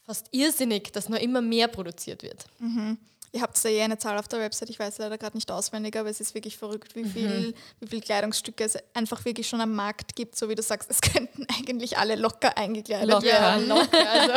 [0.04, 2.44] fast irrsinnig, dass noch immer mehr produziert wird.
[2.58, 2.98] Mhm.
[3.32, 5.96] Ihr habt da ja eine Zahl auf der Website, ich weiß leider gerade nicht auswendig,
[5.96, 7.54] aber es ist wirklich verrückt, wie viel, mhm.
[7.78, 11.00] wie viel Kleidungsstücke es einfach wirklich schon am Markt gibt, so wie du sagst, es
[11.12, 13.26] könnten eigentlich alle locker eingekleidet locker.
[13.26, 13.68] werden.
[13.68, 14.10] Ja, locker.
[14.10, 14.32] Also,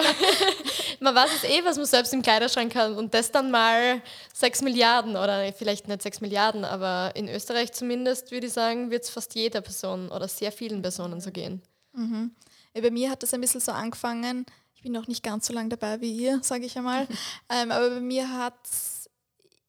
[0.99, 4.01] man weiß es eh, was man selbst im Kleiderschrank hat und das dann mal
[4.33, 9.03] 6 Milliarden oder vielleicht nicht 6 Milliarden, aber in Österreich zumindest würde ich sagen, wird
[9.03, 11.63] es fast jeder Person oder sehr vielen Personen so gehen.
[11.93, 12.31] Mhm.
[12.75, 14.45] Ja, bei mir hat das ein bisschen so angefangen,
[14.83, 17.07] bin noch nicht ganz so lange dabei wie ihr, sage ich einmal.
[17.49, 18.53] ähm, aber bei mir hat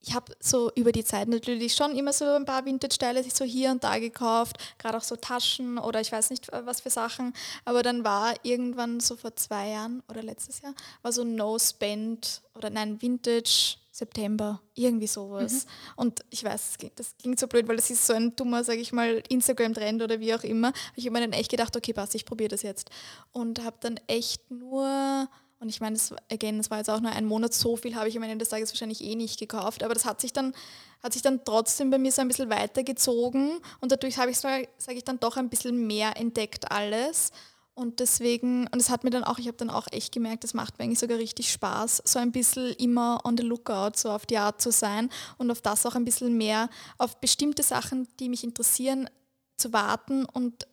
[0.06, 3.44] ich habe so über die Zeit natürlich schon immer so ein paar Vintage-Teile sich so
[3.44, 7.32] hier und da gekauft, gerade auch so Taschen oder ich weiß nicht was für Sachen.
[7.64, 12.42] Aber dann war irgendwann so vor zwei Jahren oder letztes Jahr, war so No Spend
[12.54, 15.52] oder nein, Vintage September, irgendwie sowas.
[15.52, 15.68] Mhm.
[15.94, 18.92] Und ich weiß, das klingt so blöd, weil das ist so ein dummer, sage ich
[18.92, 20.72] mal, Instagram-Trend oder wie auch immer.
[20.96, 22.90] Ich habe mir dann echt gedacht, okay, passt, ich probiere das jetzt.
[23.30, 25.28] Und habe dann echt nur,
[25.60, 28.08] und ich meine, das, again, das war jetzt auch nur ein Monat, so viel habe
[28.08, 30.56] ich am Ende des Tages wahrscheinlich eh nicht gekauft, aber das hat sich dann,
[31.00, 34.66] hat sich dann trotzdem bei mir so ein bisschen weitergezogen und dadurch habe ich, sage
[34.88, 37.30] ich, dann doch ein bisschen mehr entdeckt alles.
[37.74, 40.54] Und deswegen, und es hat mir dann auch, ich habe dann auch echt gemerkt, das
[40.54, 44.26] macht mir eigentlich sogar richtig Spaß, so ein bisschen immer on the lookout, so auf
[44.26, 48.28] die Art zu sein und auf das auch ein bisschen mehr, auf bestimmte Sachen, die
[48.28, 49.10] mich interessieren,
[49.56, 50.68] zu warten und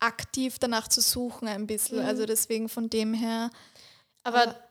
[0.00, 1.98] aktiv danach zu suchen ein bisschen.
[1.98, 2.06] Mhm.
[2.06, 3.50] Also deswegen von dem her.
[4.22, 4.67] Aber, aber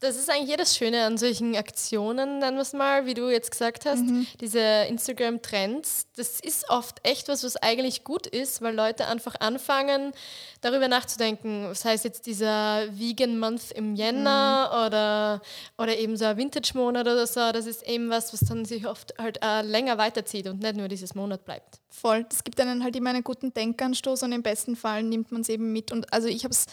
[0.00, 3.50] das ist eigentlich jedes Schöne an solchen Aktionen, nennen wir es mal, wie du jetzt
[3.50, 4.26] gesagt hast, mhm.
[4.40, 6.08] diese Instagram-Trends.
[6.16, 10.12] Das ist oft echt was, was eigentlich gut ist, weil Leute einfach anfangen,
[10.60, 11.68] darüber nachzudenken.
[11.68, 14.86] Was heißt jetzt dieser Vegan Month im Jänner mhm.
[14.86, 15.42] oder,
[15.78, 17.52] oder eben so ein Vintage-Monat oder so.
[17.52, 20.88] Das ist eben was, was dann sich oft halt äh, länger weiterzieht und nicht nur
[20.88, 21.80] dieses Monat bleibt.
[21.88, 22.24] Voll.
[22.24, 25.48] Das gibt einen halt immer einen guten Denkanstoß und im besten Fall nimmt man es
[25.48, 25.92] eben mit.
[25.92, 26.66] Und also ich habe es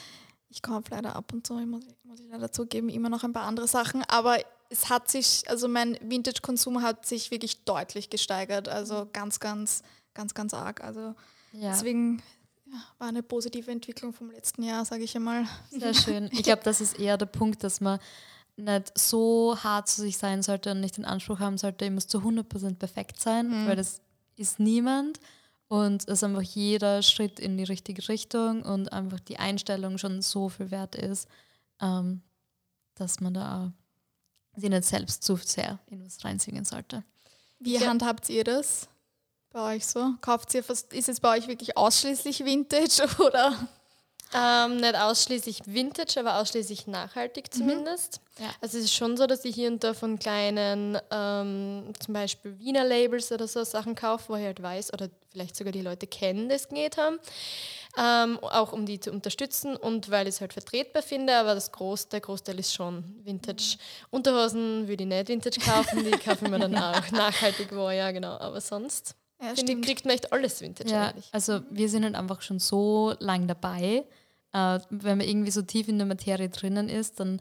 [0.51, 3.33] ich kaufe leider ab und zu, muss ich, muss ich leider zugeben, immer noch ein
[3.33, 4.03] paar andere Sachen.
[4.07, 4.37] Aber
[4.69, 8.67] es hat sich, also mein Vintage-Konsum hat sich wirklich deutlich gesteigert.
[8.67, 9.81] Also ganz, ganz,
[10.13, 10.83] ganz, ganz arg.
[10.83, 11.15] Also
[11.53, 11.71] ja.
[11.71, 12.21] deswegen
[12.99, 15.45] war eine positive Entwicklung vom letzten Jahr, sage ich einmal.
[15.69, 16.29] Sehr schön.
[16.33, 17.99] Ich glaube, das ist eher der Punkt, dass man
[18.57, 22.07] nicht so hart zu sich sein sollte und nicht den Anspruch haben sollte, ich muss
[22.07, 23.67] zu 100% perfekt sein, mhm.
[23.67, 24.01] weil das
[24.35, 25.19] ist niemand.
[25.71, 30.49] Und es einfach jeder Schritt in die richtige Richtung und einfach die Einstellung schon so
[30.49, 31.29] viel wert ist,
[31.79, 32.23] ähm,
[32.95, 33.71] dass man da
[34.57, 37.05] sich nicht selbst zu sehr in was reinzwingen sollte.
[37.57, 37.87] Wie ja.
[37.87, 38.89] handhabt ihr das
[39.51, 40.15] bei euch so?
[40.19, 43.55] Kauft ihr fast, ist es bei euch wirklich ausschließlich Vintage oder?
[44.33, 47.57] Ähm, nicht ausschließlich Vintage, aber ausschließlich nachhaltig mhm.
[47.57, 48.21] zumindest.
[48.37, 48.45] Mhm.
[48.45, 48.49] Ja.
[48.61, 52.57] Also es ist schon so, dass ich hier und da von kleinen, ähm, zum Beispiel
[52.57, 56.07] Wiener Labels oder so Sachen kaufe, wo ich halt weiß, oder vielleicht sogar die Leute
[56.07, 57.19] kennen, es genäht haben.
[57.97, 61.73] Ähm, auch um die zu unterstützen und weil ich es halt vertretbar finde, aber das
[61.73, 63.75] Groß, der Großteil ist schon Vintage.
[63.75, 64.05] Mhm.
[64.11, 68.11] Unterhosen würde ich nicht Vintage kaufen, die kaufe ich mir dann auch nachhaltig wo, ja
[68.11, 71.27] genau, aber sonst ja, ich, kriegt man echt alles Vintage ja, eigentlich.
[71.33, 74.05] Also wir sind halt einfach schon so lang dabei
[74.53, 77.39] äh, wenn man irgendwie so tief in der Materie drinnen ist, dann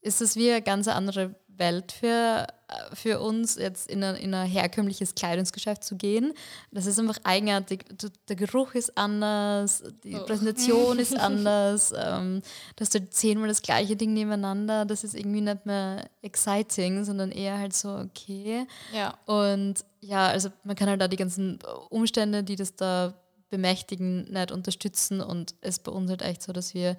[0.00, 4.34] ist es wie eine ganz andere Welt für, äh, für uns, jetzt in ein, in
[4.34, 6.32] ein herkömmliches Kleidungsgeschäft zu gehen.
[6.72, 7.84] Das ist einfach eigenartig.
[8.28, 10.24] Der Geruch ist anders, die oh.
[10.24, 12.42] Präsentation ist anders, ähm,
[12.74, 14.84] du hast halt zehnmal das gleiche Ding nebeneinander.
[14.84, 18.66] Das ist irgendwie nicht mehr exciting, sondern eher halt so, okay.
[18.92, 19.18] Ja.
[19.26, 21.58] Und ja, also man kann halt da die ganzen
[21.90, 23.14] Umstände, die das da
[23.50, 26.96] bemächtigen, nicht unterstützen und es bei uns halt echt so, dass wir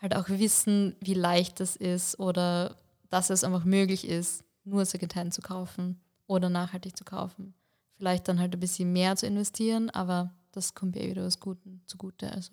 [0.00, 2.76] halt auch wissen, wie leicht es ist oder
[3.10, 7.54] dass es einfach möglich ist, nur Secondhand zu kaufen oder nachhaltig zu kaufen.
[7.96, 11.82] Vielleicht dann halt ein bisschen mehr zu investieren, aber das kommt ja wieder was Guten
[11.86, 12.30] zugute.
[12.30, 12.52] Also.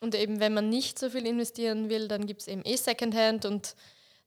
[0.00, 3.44] Und eben, wenn man nicht so viel investieren will, dann gibt es eben eh Secondhand
[3.44, 3.76] und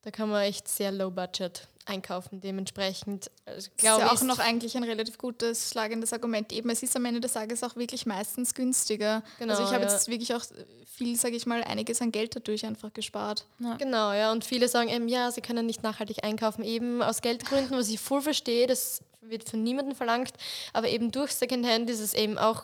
[0.04, 2.40] da kann man echt sehr low budget einkaufen.
[2.42, 4.12] Dementsprechend also, glaube ich.
[4.12, 6.52] ist ja auch noch eigentlich ein relativ gutes, schlagendes Argument.
[6.52, 9.24] Eben, es ist am Ende des Tages auch wirklich meistens günstiger.
[9.40, 9.92] Genau, also ich habe ja.
[9.92, 10.44] jetzt wirklich auch
[10.86, 13.46] viel, sage ich mal, einiges an Geld dadurch einfach gespart.
[13.60, 13.76] Ja.
[13.76, 14.32] Genau, ja.
[14.32, 18.00] Und viele sagen eben, ja, sie können nicht nachhaltig einkaufen, eben aus Geldgründen, was ich
[18.00, 20.34] voll verstehe, das wird von niemandem verlangt.
[20.74, 22.64] Aber eben durch Secondhand ist es eben auch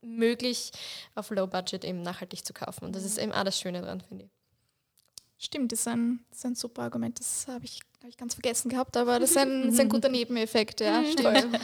[0.00, 0.70] möglich
[1.14, 2.84] auf Low Budget eben nachhaltig zu kaufen.
[2.84, 4.30] Und das ist eben auch das Schöne dran, finde ich.
[5.44, 7.18] Stimmt, das ist, ein, das ist ein super Argument.
[7.18, 10.08] Das habe ich, hab ich ganz vergessen gehabt, aber das ist ein, ist ein guter
[10.10, 11.04] Nebeneffekt, ja.
[11.04, 11.60] Stimmt.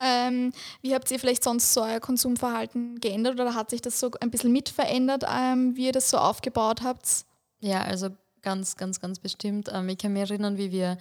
[0.00, 4.10] ähm, wie habt ihr vielleicht sonst so euer Konsumverhalten geändert oder hat sich das so
[4.20, 7.24] ein bisschen mit verändert, ähm, wie ihr das so aufgebaut habt?
[7.60, 8.08] Ja, also
[8.42, 9.70] ganz, ganz, ganz bestimmt.
[9.72, 10.98] Ähm, ich kann mich erinnern, wie wir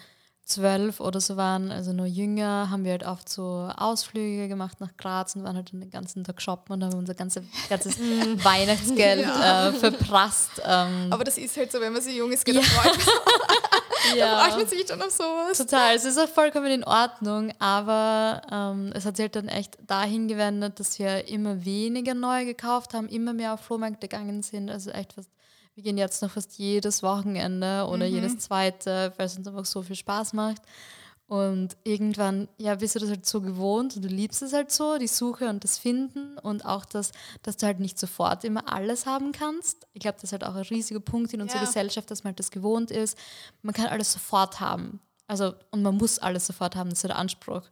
[0.52, 4.96] zwölf oder so waren, also nur jünger, haben wir halt oft so Ausflüge gemacht nach
[4.98, 7.98] Graz und waren halt den ganzen Tag shoppen und haben unser ganze, ganzes
[8.44, 9.70] Weihnachtsgeld ja.
[9.70, 10.62] äh, verprasst.
[10.66, 11.08] Ähm.
[11.10, 12.62] Aber das ist halt so, wenn man so jung ist, geht ja.
[12.62, 12.98] freut.
[14.16, 14.40] ja.
[14.40, 15.58] freut man sich dann auf sowas.
[15.58, 19.78] Total, es ist auch vollkommen in Ordnung, aber ähm, es hat sich halt dann echt
[19.88, 24.70] dahin gewendet, dass wir immer weniger neu gekauft haben, immer mehr auf Flohmärkte gegangen sind,
[24.70, 25.30] also echt fast
[25.76, 28.14] wir gehen jetzt noch fast jedes Wochenende oder mhm.
[28.16, 30.62] jedes zweite, weil es uns einfach so viel Spaß macht.
[31.32, 34.98] Und irgendwann, ja, bist du das halt so gewohnt und du liebst es halt so,
[34.98, 39.06] die Suche und das Finden und auch das, dass du halt nicht sofort immer alles
[39.06, 39.88] haben kannst.
[39.94, 41.66] Ich glaube, das ist halt auch ein riesiger Punkt in unserer ja.
[41.66, 43.18] Gesellschaft, dass man halt das gewohnt ist.
[43.62, 45.00] Man kann alles sofort haben.
[45.26, 47.64] Also, und man muss alles sofort haben, das ist der Anspruch.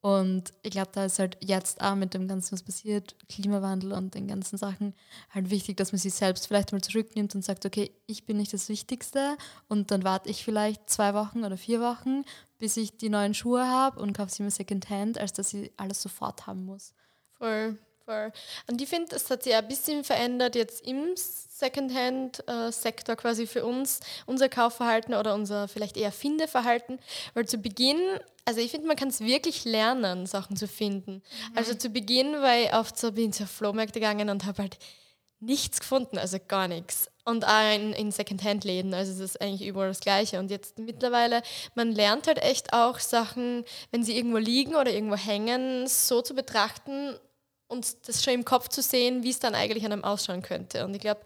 [0.00, 4.14] Und ich glaube, da ist halt jetzt auch mit dem Ganzen, was passiert, Klimawandel und
[4.14, 4.94] den ganzen Sachen,
[5.30, 8.52] halt wichtig, dass man sich selbst vielleicht mal zurücknimmt und sagt, okay, ich bin nicht
[8.52, 12.22] das Wichtigste und dann warte ich vielleicht zwei Wochen oder vier Wochen,
[12.58, 16.00] bis ich die neuen Schuhe habe und kaufe sie mir Secondhand, als dass ich alles
[16.00, 16.94] sofort haben muss.
[17.32, 17.76] Voll,
[18.08, 18.32] voll.
[18.68, 24.00] Und ich finde, es hat sich ein bisschen verändert jetzt im Secondhand-Sektor quasi für uns,
[24.26, 26.98] unser Kaufverhalten oder unser vielleicht eher Findeverhalten.
[27.34, 27.98] Weil zu Beginn,
[28.44, 31.14] also ich finde, man kann es wirklich lernen, Sachen zu finden.
[31.14, 31.56] Mhm.
[31.56, 34.78] Also zu Beginn war ich oft so, bin ich auf Flohmärkte gegangen und habe halt
[35.40, 37.10] nichts gefunden, also gar nichts.
[37.24, 40.38] Und auch in, in Secondhand-Läden, also es ist eigentlich überall das Gleiche.
[40.38, 41.42] Und jetzt mittlerweile,
[41.74, 46.34] man lernt halt echt auch Sachen, wenn sie irgendwo liegen oder irgendwo hängen, so zu
[46.34, 47.14] betrachten,
[47.68, 50.84] und das schon im Kopf zu sehen, wie es dann eigentlich an einem ausschauen könnte.
[50.84, 51.20] Und ich glaube,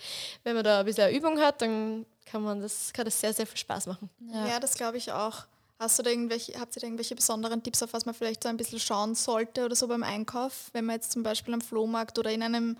[0.44, 3.46] wenn man da ein bisschen Übung hat, dann kann man das, kann das sehr, sehr
[3.46, 4.10] viel Spaß machen.
[4.32, 5.44] Ja, ja das glaube ich auch.
[5.78, 8.56] Hast du irgendwelche, habt ihr da irgendwelche besonderen Tipps, auf was man vielleicht so ein
[8.56, 12.30] bisschen schauen sollte oder so beim Einkauf, wenn man jetzt zum Beispiel am Flohmarkt oder
[12.30, 12.76] in einem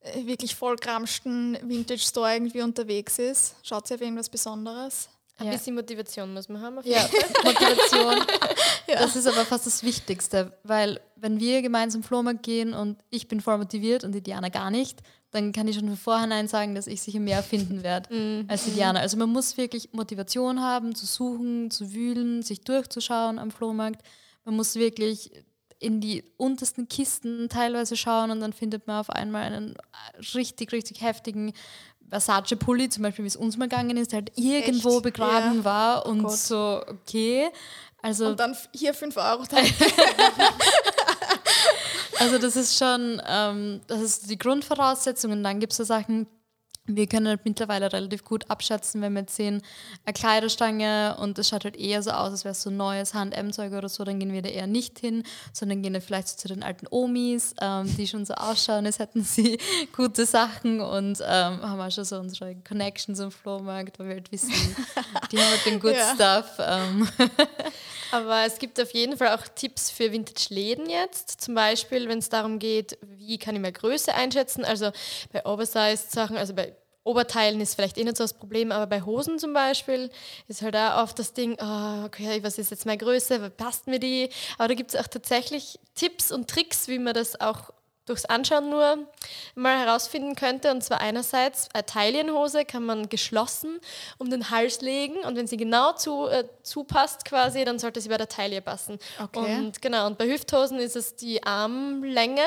[0.00, 3.54] äh, wirklich vollkramschten Vintage-Store irgendwie unterwegs ist?
[3.62, 5.08] Schaut ihr auf irgendwas Besonderes?
[5.42, 5.52] Ein ja.
[5.52, 6.78] bisschen Motivation muss man haben.
[6.84, 7.04] ja,
[7.44, 8.16] Motivation.
[8.88, 9.00] ja.
[9.00, 13.40] Das ist aber fast das Wichtigste, weil wenn wir gemeinsam Flohmarkt gehen und ich bin
[13.40, 15.00] voll motiviert und die Diana gar nicht,
[15.32, 18.44] dann kann ich schon von vornherein sagen, dass ich sicher mehr finden werde mhm.
[18.48, 19.00] als die Diana.
[19.00, 24.02] Also man muss wirklich Motivation haben, zu suchen, zu wühlen, sich durchzuschauen am Flohmarkt.
[24.44, 25.32] Man muss wirklich
[25.82, 29.74] in die untersten Kisten teilweise schauen und dann findet man auf einmal einen
[30.34, 31.52] richtig, richtig heftigen
[32.12, 35.02] Versace-Pulli, zum Beispiel, wie es uns mal gegangen ist, der halt irgendwo Echt?
[35.02, 35.64] begraben ja.
[35.64, 36.36] war oh und Gott.
[36.36, 37.48] so, okay.
[38.02, 39.44] Also, und dann hier 5 Euro.
[42.18, 46.26] also das ist schon, ähm, das ist die Grundvoraussetzung und dann gibt es so Sachen,
[46.86, 49.62] wir können halt mittlerweile relativ gut abschätzen, wenn wir jetzt sehen,
[50.04, 53.72] eine Kleiderstange und es schaut halt eher so aus, als wäre es so neues H&M-Zeug
[53.72, 56.48] oder so, dann gehen wir da eher nicht hin, sondern gehen wir vielleicht so zu
[56.48, 59.58] den alten Omis, ähm, die schon so ausschauen, als hätten sie
[59.96, 64.32] gute Sachen und ähm, haben auch schon so unsere Connections im Flohmarkt, wo wir halt
[64.32, 64.50] wissen,
[65.30, 66.14] die haben halt den Good ja.
[66.14, 66.56] Stuff.
[66.58, 67.08] Ähm.
[68.12, 72.28] Aber es gibt auf jeden Fall auch Tipps für Vintage-Läden jetzt, zum Beispiel, wenn es
[72.28, 74.90] darum geht, wie kann ich mehr Größe einschätzen, also
[75.32, 76.71] bei Oversized-Sachen, also bei
[77.04, 80.10] Oberteilen ist vielleicht eh nicht so das Problem, aber bei Hosen zum Beispiel
[80.46, 83.98] ist halt auch oft das Ding, oh, okay, was ist jetzt meine Größe, passt mir
[83.98, 84.28] die?
[84.56, 87.72] Aber da gibt es auch tatsächlich Tipps und Tricks, wie man das auch
[88.06, 88.98] durchs Anschauen nur
[89.54, 90.70] mal herausfinden könnte.
[90.70, 93.80] Und zwar einerseits, eine Taillenhose kann man geschlossen
[94.18, 98.08] um den Hals legen und wenn sie genau zu, äh, zupasst quasi, dann sollte sie
[98.08, 98.98] bei der Taille passen.
[99.22, 99.58] Okay.
[99.58, 102.42] Und genau, und bei Hüfthosen ist es die Armlänge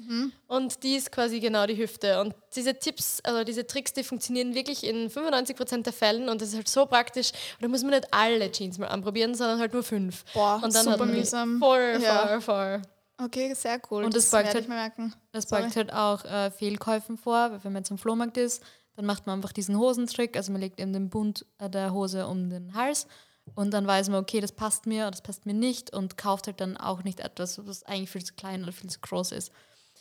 [0.00, 0.32] Mhm.
[0.46, 2.20] Und die ist quasi genau die Hüfte.
[2.20, 6.50] Und diese Tipps, also diese Tricks, die funktionieren wirklich in 95% der Fällen und das
[6.50, 7.32] ist halt so praktisch.
[7.56, 10.24] Und da muss man nicht alle Jeans mal anprobieren, sondern halt nur fünf.
[10.32, 11.58] Boah, und dann super mühsam.
[11.58, 12.26] Voll, ja.
[12.26, 12.82] voll, voll.
[13.22, 14.04] Okay, sehr cool.
[14.04, 15.14] Und das, das beugt, halt, merken.
[15.32, 18.62] Das beugt halt auch äh, Fehlkäufen vor, wenn man zum Flohmarkt ist,
[18.96, 22.26] dann macht man einfach diesen Hosentrick, also man legt eben den Bund äh, der Hose
[22.26, 23.06] um den Hals
[23.54, 26.46] und dann weiß man, okay, das passt mir oder das passt mir nicht und kauft
[26.46, 29.52] halt dann auch nicht etwas, was eigentlich viel zu klein oder viel zu groß ist.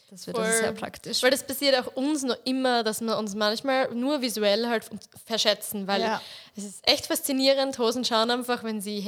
[0.10, 1.22] Das wird also sehr praktisch.
[1.22, 4.90] Weil das passiert auch uns noch immer, dass wir uns manchmal nur visuell halt
[5.26, 6.22] verschätzen, weil ja.
[6.56, 7.78] es ist echt faszinierend.
[7.78, 9.06] Hosen schauen einfach, wenn sie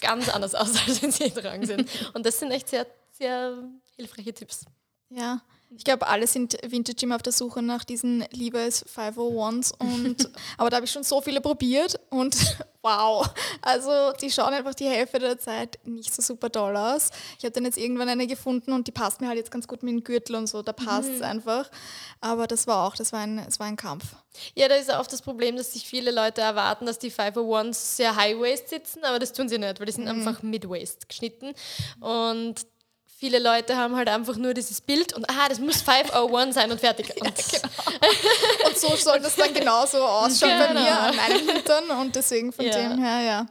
[0.00, 1.88] ganz anders aus, als wenn sie tragen sind.
[2.14, 3.56] Und das sind echt sehr, sehr
[3.96, 4.64] hilfreiche Tipps.
[5.10, 5.42] Ja,
[5.76, 10.70] Ich glaube, alle sind Vintage immer auf der Suche nach diesen Levi's 501s und aber
[10.70, 12.36] da habe ich schon so viele probiert und
[12.82, 13.28] wow,
[13.62, 17.10] also die schauen einfach die Hälfte der Zeit nicht so super toll aus.
[17.38, 19.82] Ich habe dann jetzt irgendwann eine gefunden und die passt mir halt jetzt ganz gut
[19.82, 21.24] mit dem Gürtel und so, da passt es mhm.
[21.24, 21.70] einfach.
[22.20, 24.04] Aber das war auch, das war ein, das war ein Kampf.
[24.54, 28.16] Ja, da ist oft das Problem, dass sich viele Leute erwarten, dass die 501s sehr
[28.16, 30.10] High-Waist sitzen, aber das tun sie nicht, weil die sind mhm.
[30.10, 31.52] einfach Mid-Waist geschnitten
[32.00, 32.66] und
[33.22, 36.80] viele Leute haben halt einfach nur dieses Bild und aha, das muss 501 sein und
[36.80, 37.08] fertig.
[37.20, 38.66] Und, ja, genau.
[38.66, 40.66] und so soll das dann genauso ausschauen genau.
[40.66, 42.72] bei mir an meinen Hintern und deswegen von ja.
[42.72, 43.46] dem her, ja.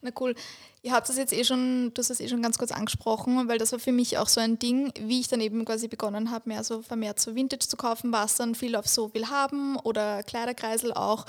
[0.00, 0.36] Na cool.
[0.82, 3.58] Ihr habt das jetzt eh schon, du hast das eh schon ganz kurz angesprochen, weil
[3.58, 6.48] das war für mich auch so ein Ding, wie ich dann eben quasi begonnen habe,
[6.48, 10.22] mehr so vermehrt so Vintage zu kaufen, was dann viel auf so will haben oder
[10.22, 11.26] Kleiderkreisel auch.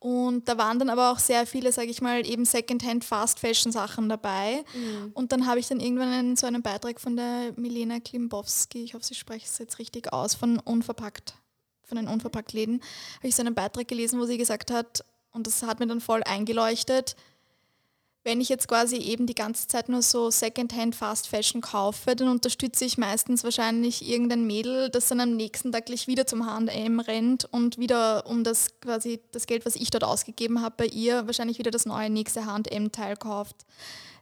[0.00, 3.70] Und da waren dann aber auch sehr viele, sage ich mal, eben Secondhand Fast Fashion
[3.70, 4.64] Sachen dabei.
[4.74, 5.10] Mhm.
[5.12, 8.94] Und dann habe ich dann irgendwann einen, so einen Beitrag von der Milena Klimbowski, ich
[8.94, 11.34] hoffe, sie spreche es jetzt richtig aus, von Unverpackt,
[11.84, 12.80] von den Unverpackt-Läden,
[13.18, 16.00] habe ich so einen Beitrag gelesen, wo sie gesagt hat, und das hat mir dann
[16.00, 17.14] voll eingeleuchtet,
[18.22, 22.28] wenn ich jetzt quasi eben die ganze Zeit nur so Secondhand Fast Fashion kaufe, dann
[22.28, 27.00] unterstütze ich meistens wahrscheinlich irgendein Mädel, das dann am nächsten Tag gleich wieder zum H&M
[27.00, 31.26] rennt und wieder um das quasi das Geld, was ich dort ausgegeben habe bei ihr,
[31.26, 33.64] wahrscheinlich wieder das neue nächste H&M-Teil kauft.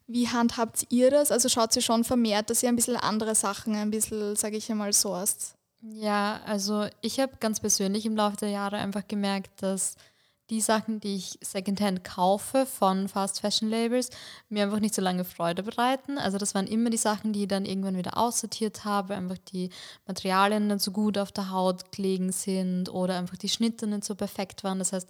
[0.07, 1.31] Wie handhabt ihr das?
[1.33, 4.71] Also schaut sie schon vermehrt, dass ihr ein bisschen andere Sachen ein bisschen, sage ich
[4.71, 5.55] einmal, sourced?
[5.83, 9.97] Ja, also ich habe ganz persönlich im Laufe der Jahre einfach gemerkt, dass
[10.51, 14.11] die Sachen, die ich secondhand kaufe von Fast Fashion Labels,
[14.49, 16.17] mir einfach nicht so lange Freude bereiten.
[16.19, 19.71] Also das waren immer die Sachen, die ich dann irgendwann wieder aussortiert habe, einfach die
[20.07, 24.15] Materialien nicht so gut auf der Haut gelegen sind oder einfach die Schnitte nicht so
[24.15, 24.79] perfekt waren.
[24.79, 25.09] Das heißt,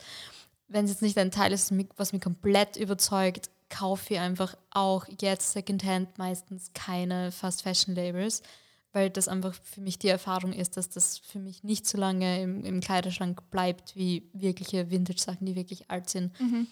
[0.66, 5.06] wenn es jetzt nicht ein Teil ist, was mich komplett überzeugt, kaufe ich einfach auch
[5.20, 8.42] jetzt secondhand meistens keine Fast Fashion Labels
[8.92, 12.42] weil das einfach für mich die Erfahrung ist, dass das für mich nicht so lange
[12.42, 16.38] im, im Kleiderschrank bleibt wie wirkliche Vintage-Sachen, die wirklich alt sind.
[16.40, 16.66] Mhm.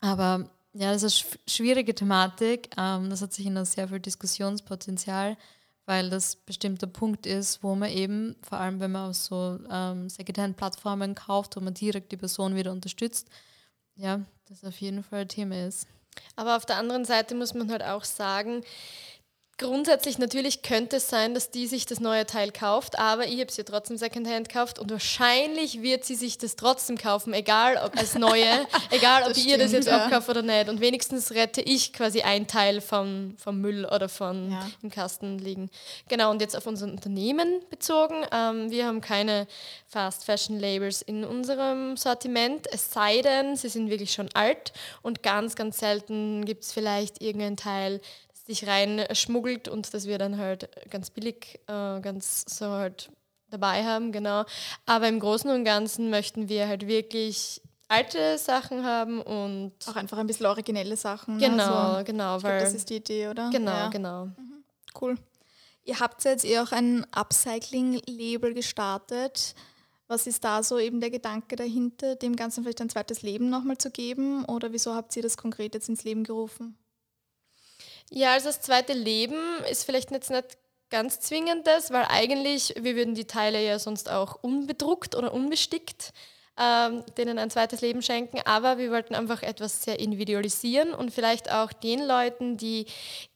[0.00, 2.70] Aber ja, das ist eine schwierige Thematik.
[2.78, 5.36] Ähm, das hat sich in sehr viel Diskussionspotenzial,
[5.84, 10.08] weil das bestimmter Punkt ist, wo man eben, vor allem wenn man auf so ähm,
[10.08, 13.28] Secondhand-Plattformen kauft, wo man direkt die Person wieder unterstützt,
[13.94, 15.86] ja, das auf jeden Fall ein Thema ist.
[16.36, 18.62] Aber auf der anderen Seite muss man halt auch sagen,
[19.62, 23.46] Grundsätzlich natürlich könnte es sein, dass die sich das neue Teil kauft, aber ich habe
[23.46, 27.96] es ja trotzdem Secondhand gekauft und wahrscheinlich wird sie sich das trotzdem kaufen, egal ob
[27.96, 30.04] als neue, egal ob ich ihr das jetzt ja.
[30.04, 30.68] abkaufe oder nicht.
[30.68, 34.66] Und wenigstens rette ich quasi ein Teil vom, vom Müll oder von ja.
[34.82, 35.70] im Kasten liegen.
[36.08, 38.26] Genau, und jetzt auf unser Unternehmen bezogen.
[38.32, 39.46] Ähm, wir haben keine
[39.86, 44.72] Fast Fashion Labels in unserem Sortiment, es sei denn, sie sind wirklich schon alt
[45.02, 48.00] und ganz, ganz selten gibt es vielleicht irgendein Teil,
[48.54, 53.10] sich reinschmuggelt und dass wir dann halt ganz billig, äh, ganz so halt
[53.50, 54.44] dabei haben, genau.
[54.86, 60.18] Aber im Großen und Ganzen möchten wir halt wirklich alte Sachen haben und auch einfach
[60.18, 61.36] ein bisschen originelle Sachen.
[61.36, 61.48] Ne?
[61.48, 62.04] Genau, ne?
[62.04, 62.38] genau.
[62.38, 63.50] Glaub, das ist die Idee, oder?
[63.50, 63.88] Genau, ja.
[63.88, 64.26] genau.
[64.26, 64.64] Mhm.
[64.98, 65.16] Cool.
[65.84, 69.54] Ihr habt jetzt eh auch ein Upcycling-Label gestartet.
[70.06, 73.78] Was ist da so eben der Gedanke dahinter, dem Ganzen vielleicht ein zweites Leben nochmal
[73.78, 74.44] zu geben?
[74.44, 76.76] Oder wieso habt ihr das konkret jetzt ins Leben gerufen?
[78.14, 80.58] Ja, also das zweite Leben ist vielleicht jetzt nicht
[80.90, 86.12] ganz zwingendes, weil eigentlich, wir würden die Teile ja sonst auch unbedruckt oder unbestickt
[86.58, 91.50] ähm, denen ein zweites Leben schenken, aber wir wollten einfach etwas sehr individualisieren und vielleicht
[91.50, 92.86] auch den Leuten, die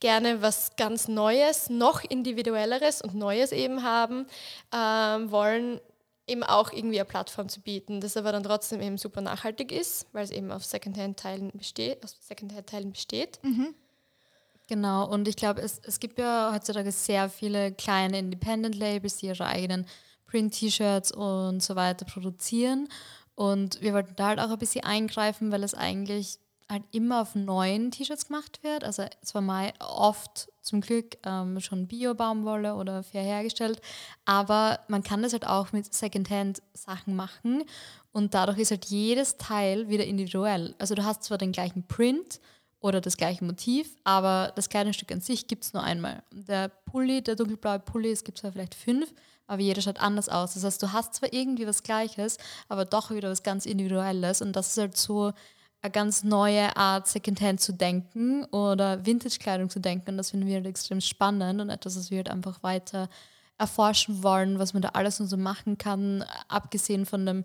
[0.00, 4.26] gerne was ganz Neues, noch individuelleres und Neues eben haben,
[4.74, 5.80] ähm, wollen,
[6.26, 10.06] eben auch irgendwie eine Plattform zu bieten, das aber dann trotzdem eben super nachhaltig ist,
[10.12, 13.38] weil es eben auf Secondhand-Teilen besteht, aus Secondhand-Teilen besteht.
[13.42, 13.74] Mhm.
[14.68, 19.46] Genau, und ich glaube, es, es gibt ja heutzutage sehr viele kleine Independent-Labels, die ihre
[19.46, 19.86] eigenen
[20.26, 22.88] Print-T-Shirts und so weiter produzieren.
[23.36, 27.34] Und wir wollten da halt auch ein bisschen eingreifen, weil es eigentlich halt immer auf
[27.34, 28.82] neuen T-Shirts gemacht wird.
[28.82, 33.80] Also zwar mal oft zum Glück ähm, schon Bio-Baumwolle oder fair hergestellt,
[34.24, 37.62] aber man kann das halt auch mit Secondhand-Sachen machen
[38.10, 40.74] und dadurch ist halt jedes Teil wieder individuell.
[40.78, 42.40] Also du hast zwar den gleichen Print,
[42.80, 46.22] oder das gleiche Motiv, aber das Kleidungsstück an sich gibt es nur einmal.
[46.30, 49.12] Der Pulli, der dunkelblaue Pulli, es gibt zwar vielleicht fünf,
[49.46, 50.54] aber jeder schaut anders aus.
[50.54, 54.54] Das heißt, du hast zwar irgendwie was Gleiches, aber doch wieder was ganz Individuelles und
[54.54, 55.32] das ist halt so
[55.82, 60.56] eine ganz neue Art, Secondhand zu denken oder Vintage-Kleidung zu denken und das finden wir
[60.56, 63.08] halt extrem spannend und etwas, was wir halt einfach weiter
[63.58, 67.44] erforschen wollen, was man da alles und so machen kann, abgesehen von dem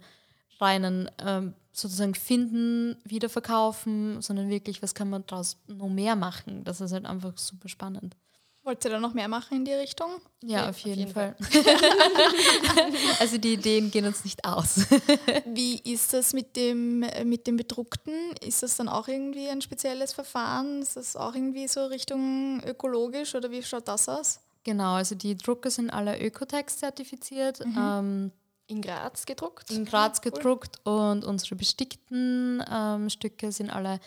[0.62, 6.64] reinen ähm, sozusagen finden, wiederverkaufen, sondern wirklich, was kann man daraus noch mehr machen.
[6.64, 8.16] Das ist halt einfach super spannend.
[8.64, 10.08] Wollt ihr da noch mehr machen in die Richtung?
[10.44, 11.36] Ja, auf jeden, auf jeden Fall.
[13.20, 14.86] also die Ideen gehen uns nicht aus.
[15.46, 18.14] Wie ist das mit dem, mit dem Bedruckten?
[18.40, 20.84] Ist das dann auch irgendwie ein spezielles Verfahren?
[20.84, 24.40] Ist das auch irgendwie so Richtung ökologisch oder wie schaut das aus?
[24.64, 27.66] Genau, also die Drucke sind alle Ökotex zertifiziert.
[27.66, 27.78] Mhm.
[27.80, 28.32] Ähm,
[28.72, 29.70] in Graz gedruckt?
[29.70, 34.00] In Graz gedruckt und unsere bestickten ähm, Stücke sind alle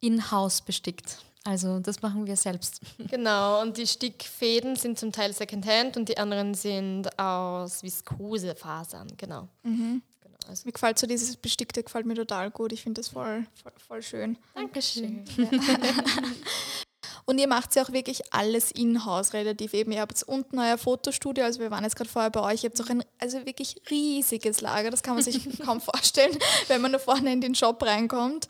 [0.00, 1.18] in-house bestickt.
[1.44, 2.80] Also das machen wir selbst.
[3.10, 9.48] Genau, und die Stickfäden sind zum Teil Secondhand und die anderen sind aus Viskosefasern, genau.
[9.62, 10.02] Mhm.
[10.20, 10.66] genau also.
[10.66, 12.72] Mir gefällt so dieses Bestickte, gefällt mir total gut.
[12.72, 14.36] Ich finde das voll, voll, voll schön.
[14.54, 15.24] Dankeschön.
[15.36, 15.48] Ja.
[17.28, 19.92] Und ihr macht ja auch wirklich alles in-house relativ eben.
[19.92, 22.80] Ihr habt unten euer Fotostudio, also wir waren jetzt gerade vorher bei euch, ihr habt
[22.80, 26.34] auch ein also wirklich riesiges Lager, das kann man sich kaum vorstellen,
[26.68, 28.48] wenn man da vorne in den Shop reinkommt.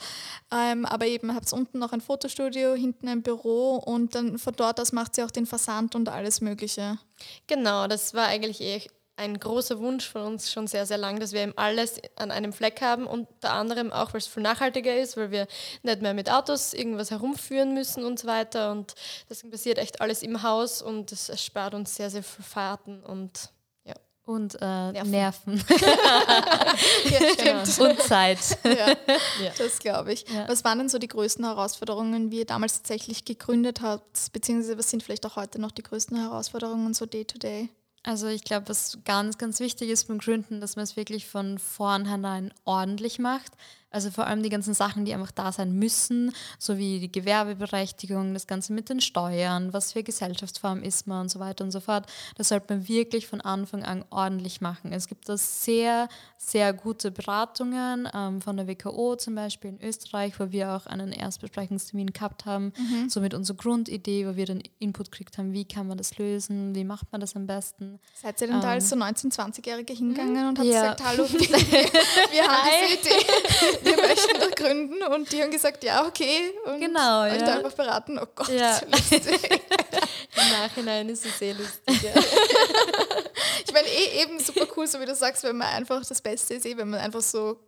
[0.52, 4.78] Ähm, aber eben habt unten noch ein Fotostudio, hinten ein Büro und dann von dort
[4.78, 6.98] aus macht sie auch den Versand und alles Mögliche.
[7.48, 8.80] Genau, das war eigentlich eh
[9.18, 12.52] ein großer Wunsch von uns schon sehr, sehr lang, dass wir eben alles an einem
[12.52, 15.48] Fleck haben, unter anderem auch, weil es viel nachhaltiger ist, weil wir
[15.82, 18.70] nicht mehr mit Autos irgendwas herumführen müssen und so weiter.
[18.70, 18.94] Und
[19.28, 23.50] deswegen passiert echt alles im Haus und es spart uns sehr, sehr viel Fahrten und
[23.84, 23.94] ja.
[24.24, 25.10] Und äh, Nerven.
[25.10, 25.64] Nerven.
[27.10, 27.90] ja, genau.
[27.90, 28.38] Und Zeit.
[28.62, 28.88] Ja,
[29.42, 29.50] ja.
[29.58, 30.26] Das glaube ich.
[30.46, 34.90] Was waren denn so die größten Herausforderungen, wie ihr damals tatsächlich gegründet habt, beziehungsweise was
[34.90, 37.68] sind vielleicht auch heute noch die größten Herausforderungen so day to day?
[38.02, 41.58] Also ich glaube, was ganz, ganz wichtig ist beim Gründen, dass man es wirklich von
[41.58, 43.52] vornherein ordentlich macht.
[43.90, 48.46] Also vor allem die ganzen Sachen, die einfach da sein müssen, sowie die Gewerbeberechtigung, das
[48.46, 52.06] Ganze mit den Steuern, was für Gesellschaftsform ist man und so weiter und so fort.
[52.36, 54.92] Das sollte man wirklich von Anfang an ordentlich machen.
[54.92, 60.38] Es gibt da sehr, sehr gute Beratungen ähm, von der WKO zum Beispiel in Österreich,
[60.38, 63.08] wo wir auch einen Erstbesprechungstermin gehabt haben, mhm.
[63.08, 66.74] so mit unserer Grundidee, wo wir dann Input gekriegt haben, wie kann man das lösen,
[66.74, 67.98] wie macht man das am besten.
[68.14, 70.92] Seid ihr denn ähm, da als so 19-, 20-Jährige hingegangen und habt ja.
[70.92, 76.06] gesagt, hallo, wir haben diese Idee wir möchten da gründen und die haben gesagt, ja,
[76.06, 76.52] okay.
[76.64, 78.78] Und genau, euch da einfach beraten, oh Gott, ja.
[78.80, 82.02] Im Nachhinein ist es sehr lustig.
[82.02, 82.20] Ja.
[83.66, 86.54] ich meine, eh eben super cool, so wie du sagst, wenn man einfach das Beste
[86.54, 87.58] ist, eh, wenn man einfach so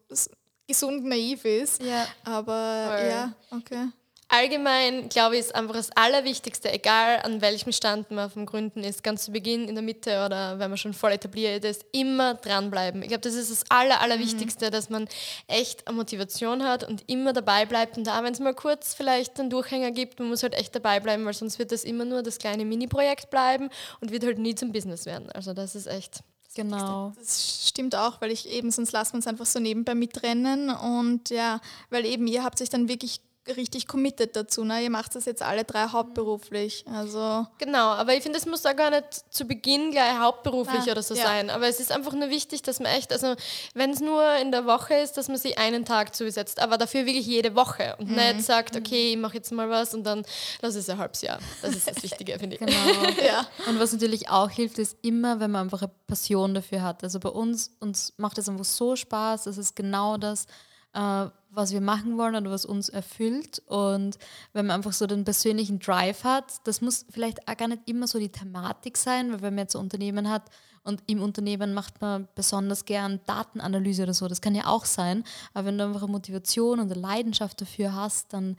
[0.67, 1.83] gesund naiv ist.
[1.83, 2.07] Ja.
[2.25, 3.09] Aber Voll.
[3.09, 3.89] ja, okay
[4.31, 9.03] allgemein, glaube ich, ist einfach das Allerwichtigste, egal an welchem Stand man vom Gründen ist,
[9.03, 13.03] ganz zu Beginn, in der Mitte oder wenn man schon voll etabliert ist, immer dranbleiben.
[13.03, 14.71] Ich glaube, das ist das Aller, Allerwichtigste, mhm.
[14.71, 15.09] dass man
[15.49, 17.99] echt eine Motivation hat und immer dabei bleibt.
[17.99, 21.01] Und da, wenn es mal kurz vielleicht einen Durchhänger gibt, man muss halt echt dabei
[21.01, 23.69] bleiben, weil sonst wird das immer nur das kleine Mini-Projekt bleiben
[24.01, 25.31] und wird halt nie zum Business werden.
[25.33, 26.23] Also das ist echt
[26.57, 27.13] Genau.
[27.17, 31.31] Das stimmt auch, weil ich eben, sonst lassen wir uns einfach so nebenbei mitrennen und
[31.31, 31.61] ja,
[31.91, 34.65] weil eben ihr habt sich dann wirklich richtig committed dazu.
[34.65, 34.83] Ne?
[34.83, 36.85] Ihr macht das jetzt alle drei hauptberuflich.
[36.93, 40.93] Also genau, aber ich finde, es muss da gar nicht zu Beginn gleich hauptberuflich ah,
[40.93, 41.23] oder so ja.
[41.23, 41.51] sein.
[41.51, 43.35] Aber es ist einfach nur wichtig, dass man echt, also
[43.75, 47.07] wenn es nur in der Woche ist, dass man sich einen Tag zusetzt, aber dafür
[47.07, 48.17] wirklich jede Woche und mhm.
[48.17, 50.25] nicht sagt, okay, ich mache jetzt mal was und dann
[50.61, 51.39] lass es ein halbes Jahr.
[51.63, 52.61] Das ist das Wichtige, finde ich.
[52.61, 52.73] Genau.
[53.27, 53.47] ja.
[53.69, 57.03] Und was natürlich auch hilft, ist immer, wenn man einfach eine Passion dafür hat.
[57.03, 60.47] Also bei uns, uns macht es einfach so Spaß, das ist genau das,
[60.93, 63.63] äh, was wir machen wollen oder was uns erfüllt.
[63.67, 64.19] Und
[64.53, 68.07] wenn man einfach so den persönlichen Drive hat, das muss vielleicht auch gar nicht immer
[68.07, 70.45] so die Thematik sein, weil wenn man jetzt ein Unternehmen hat
[70.85, 75.25] und im Unternehmen macht man besonders gern Datenanalyse oder so, das kann ja auch sein.
[75.53, 78.57] Aber wenn du einfach eine Motivation und eine Leidenschaft dafür hast, dann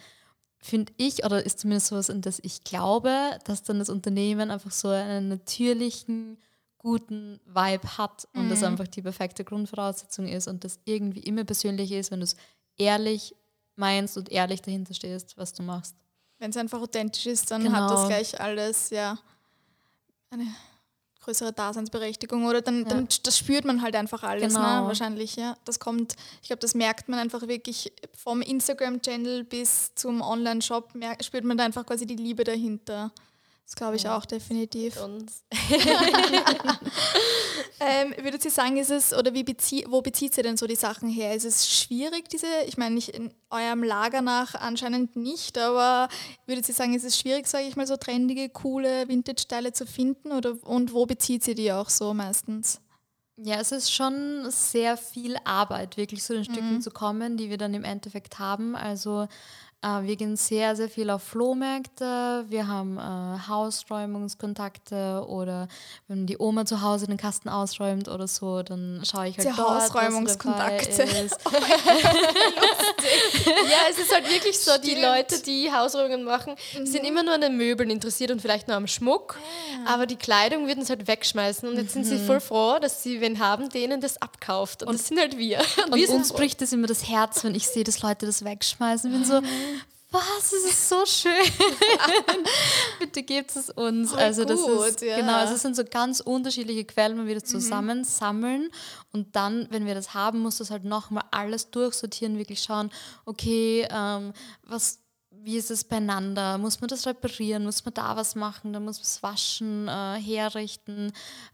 [0.59, 4.51] finde ich, oder ist zumindest so was, an das ich glaube, dass dann das Unternehmen
[4.51, 6.37] einfach so einen natürlichen,
[6.81, 8.49] guten Vibe hat und mhm.
[8.49, 12.35] das einfach die perfekte Grundvoraussetzung ist und das irgendwie immer persönlich ist, wenn du es
[12.75, 13.35] ehrlich
[13.75, 15.95] meinst und ehrlich dahinter stehst, was du machst.
[16.39, 17.75] Wenn es einfach authentisch ist, dann genau.
[17.75, 18.07] hat das genau.
[18.07, 19.19] gleich alles, ja,
[20.31, 20.47] eine
[21.19, 22.89] größere Daseinsberechtigung oder dann, ja.
[22.89, 24.59] dann das spürt man halt einfach alles, ne?
[24.59, 24.81] genau.
[24.81, 24.87] ne?
[24.87, 25.55] wahrscheinlich, ja.
[25.65, 31.43] Das kommt, ich glaube, das merkt man einfach wirklich vom Instagram-Channel bis zum Online-Shop, spürt
[31.43, 33.11] man da einfach quasi die Liebe dahinter.
[33.71, 35.01] Das glaube ich auch definitiv.
[35.01, 35.45] Uns.
[37.79, 40.75] ähm, würdet ihr sagen, ist es, oder wie bezie wo bezieht ihr denn so die
[40.75, 41.33] Sachen her?
[41.33, 46.09] Ist es schwierig, diese, ich meine, nicht in eurem Lager nach anscheinend nicht, aber
[46.47, 50.33] würdet ihr sagen, ist es schwierig, sage ich mal, so trendige, coole Vintage-Teile zu finden?
[50.33, 52.81] Oder, und wo bezieht ihr die auch so meistens?
[53.37, 56.81] Ja, es ist schon sehr viel Arbeit, wirklich zu den Stücken mhm.
[56.81, 58.75] zu kommen, die wir dann im Endeffekt haben.
[58.75, 59.29] Also
[59.83, 62.45] wir gehen sehr, sehr viel auf Flohmärkte.
[62.47, 65.67] Wir haben äh, Hausräumungskontakte oder
[66.07, 69.55] wenn die Oma zu Hause den Kasten ausräumt oder so, dann schaue ich halt Die
[69.55, 71.01] dort, Hausräumungskontakte.
[71.03, 71.37] ist.
[73.69, 77.41] Ja, es ist halt wirklich so, die Leute, die Hausräumungen machen, sind immer nur an
[77.41, 79.37] den Möbeln interessiert und vielleicht nur am Schmuck,
[79.85, 83.21] aber die Kleidung würden sie halt wegschmeißen und jetzt sind sie voll froh, dass sie
[83.21, 85.59] wen haben, denen das abkauft und, das sind halt wir.
[85.87, 88.43] Und wir sind uns bricht es immer das Herz, wenn ich sehe, dass Leute das
[88.45, 89.11] wegschmeißen.
[89.11, 89.41] Ich bin so,
[90.11, 91.31] was, es ist so schön.
[92.99, 94.11] Bitte gebt es uns.
[94.11, 95.17] Voll also das gut, ist ja.
[95.17, 98.69] genau, also es sind so ganz unterschiedliche Quellen, wenn wir das zusammen sammeln
[99.13, 102.91] und dann, wenn wir das haben, muss das halt nochmal alles durchsortieren, wirklich schauen,
[103.25, 104.33] okay, ähm,
[104.63, 104.99] was
[105.43, 106.57] wie ist es beieinander?
[106.57, 107.63] Muss man das reparieren?
[107.63, 108.73] Muss man da was machen?
[108.73, 111.11] Dann muss man es waschen, äh, herrichten.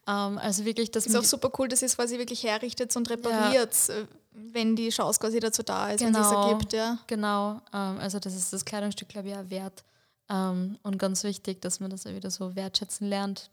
[0.07, 3.09] Ähm, also wirklich, das Ist auch super cool, dass ihr es quasi wirklich herrichtet und
[3.09, 4.05] repariert, äh,
[4.37, 6.51] wenn die Chance quasi dazu da ist, wenn es Genau.
[6.51, 6.97] ergibt, ja.
[7.07, 9.83] Genau, ähm, also das ist das Kleidungsstück, glaube ich, auch wert.
[10.29, 13.49] Ähm, und ganz wichtig, dass man das auch wieder so wertschätzen lernt.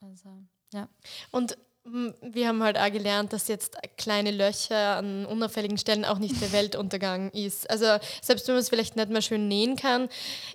[0.00, 0.30] Also,
[0.72, 0.88] ja.
[1.30, 6.18] Und mm, wir haben halt auch gelernt, dass jetzt kleine Löcher an unauffälligen Stellen auch
[6.18, 7.68] nicht der Weltuntergang ist.
[7.70, 10.08] Also selbst wenn man es vielleicht nicht mehr schön nähen kann,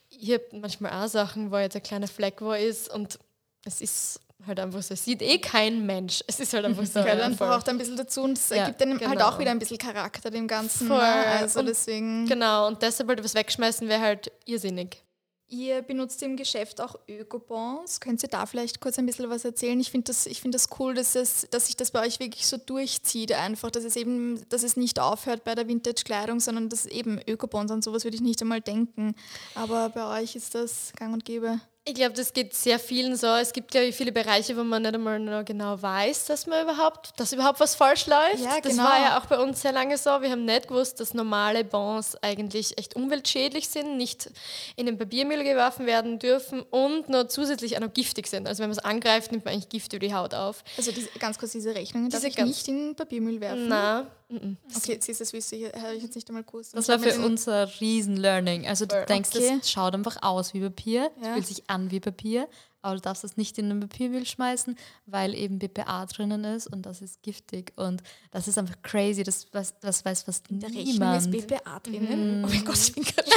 [0.09, 3.19] ich habe manchmal auch Sachen, wo jetzt ein kleiner Fleck wo ist und
[3.65, 6.23] es ist halt einfach so, sieht eh kein Mensch.
[6.27, 6.99] Es ist halt einfach so.
[7.01, 7.55] Gehört ja, einfach voll.
[7.55, 9.29] auch ein bisschen dazu und es Ja, ergibt einem halt genau.
[9.29, 10.87] auch wieder ein bisschen Charakter dem Ganzen.
[10.87, 10.97] Voll.
[10.97, 11.25] Ne?
[11.27, 12.25] Also Und deswegen.
[12.27, 15.01] Genau, und deshalb halt was wegschmeißen wäre halt irrsinnig.
[15.47, 17.99] Ihr benutzt im Geschäft auch Ökobonds.
[17.99, 19.79] Könnt ihr da vielleicht kurz ein bisschen was erzählen?
[19.79, 22.47] Ich finde das, ich find das cool, dass, es, dass sich das bei euch wirklich
[22.47, 26.87] so durchzieht, einfach, dass es eben, dass es nicht aufhört bei der Vintage-Kleidung, sondern dass
[26.87, 29.13] eben Ökobonds an sowas würde ich nicht einmal denken.
[29.53, 31.59] Aber bei euch ist das gang und gäbe.
[31.87, 33.27] Ich glaube, das geht sehr vielen so.
[33.27, 36.63] Es gibt, glaube ich, viele Bereiche, wo man nicht einmal noch genau weiß, dass man
[36.63, 38.39] überhaupt, dass überhaupt was falsch läuft.
[38.43, 38.85] Ja, Das genau.
[38.85, 40.09] war ja auch bei uns sehr lange so.
[40.19, 44.31] Wir haben nicht gewusst, dass normale Bonds eigentlich echt umweltschädlich sind, nicht
[44.75, 48.47] in den Papiermüll geworfen werden dürfen und noch zusätzlich auch noch giftig sind.
[48.47, 50.63] Also wenn man es angreift, nimmt man eigentlich Gift über die Haut auf.
[50.77, 53.67] Also diese, ganz kurz diese Rechnungen darf Diese ich ganz- nicht in den Papiermüll werfen.
[53.67, 56.73] Na, Okay, siehst du, das wüsste ich, habe ich jetzt nicht einmal gewusst.
[56.75, 58.65] Das Und war für uns ein Riesen-Learning.
[58.67, 59.57] Also du denkst, Okay.
[59.61, 61.33] es schaut einfach aus wie Papier, Ja.
[61.33, 62.47] fühlt sich an wie Papier,
[62.81, 66.83] aber du darfst es nicht in den Papiermüll schmeißen, weil eben BPA drinnen ist und
[66.87, 67.73] das ist giftig.
[67.75, 68.01] Und
[68.31, 69.23] das ist einfach crazy.
[69.23, 71.21] Das weiß, das weiß fast Der Rechnung niemand.
[71.21, 72.39] ist BPA drinnen.
[72.39, 72.45] Mhm.
[72.45, 73.29] Oh mein Gott, ich bin gerade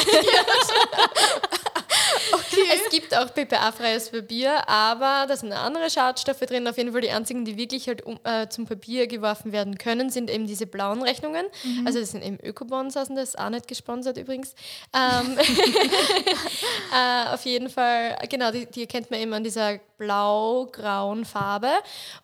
[2.72, 6.66] Es gibt auch BPA-freies Papier, aber da sind andere Schadstoffe drin.
[6.68, 10.10] Auf jeden Fall die einzigen, die wirklich halt um, äh, zum Papier geworfen werden können,
[10.10, 11.46] sind eben diese blauen Rechnungen.
[11.84, 14.54] Also das sind eben Ökobonds, das ist auch nicht gesponsert übrigens.
[14.94, 15.38] Ähm,
[16.94, 21.72] äh, auf jeden Fall, genau, die, die erkennt man eben an dieser blau-grauen Farbe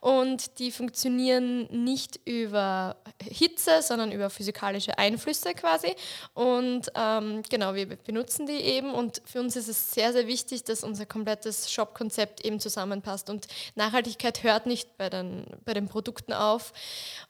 [0.01, 5.95] und die funktionieren nicht über Hitze, sondern über physikalische Einflüsse quasi.
[6.35, 10.65] Und ähm, genau, wir benutzen die eben und für uns ist es sehr, sehr wichtig,
[10.65, 13.31] dass unser komplettes Shop-Konzept eben zusammenpasst.
[13.31, 16.73] Und Nachhaltigkeit hört nicht bei den, bei den Produkten auf.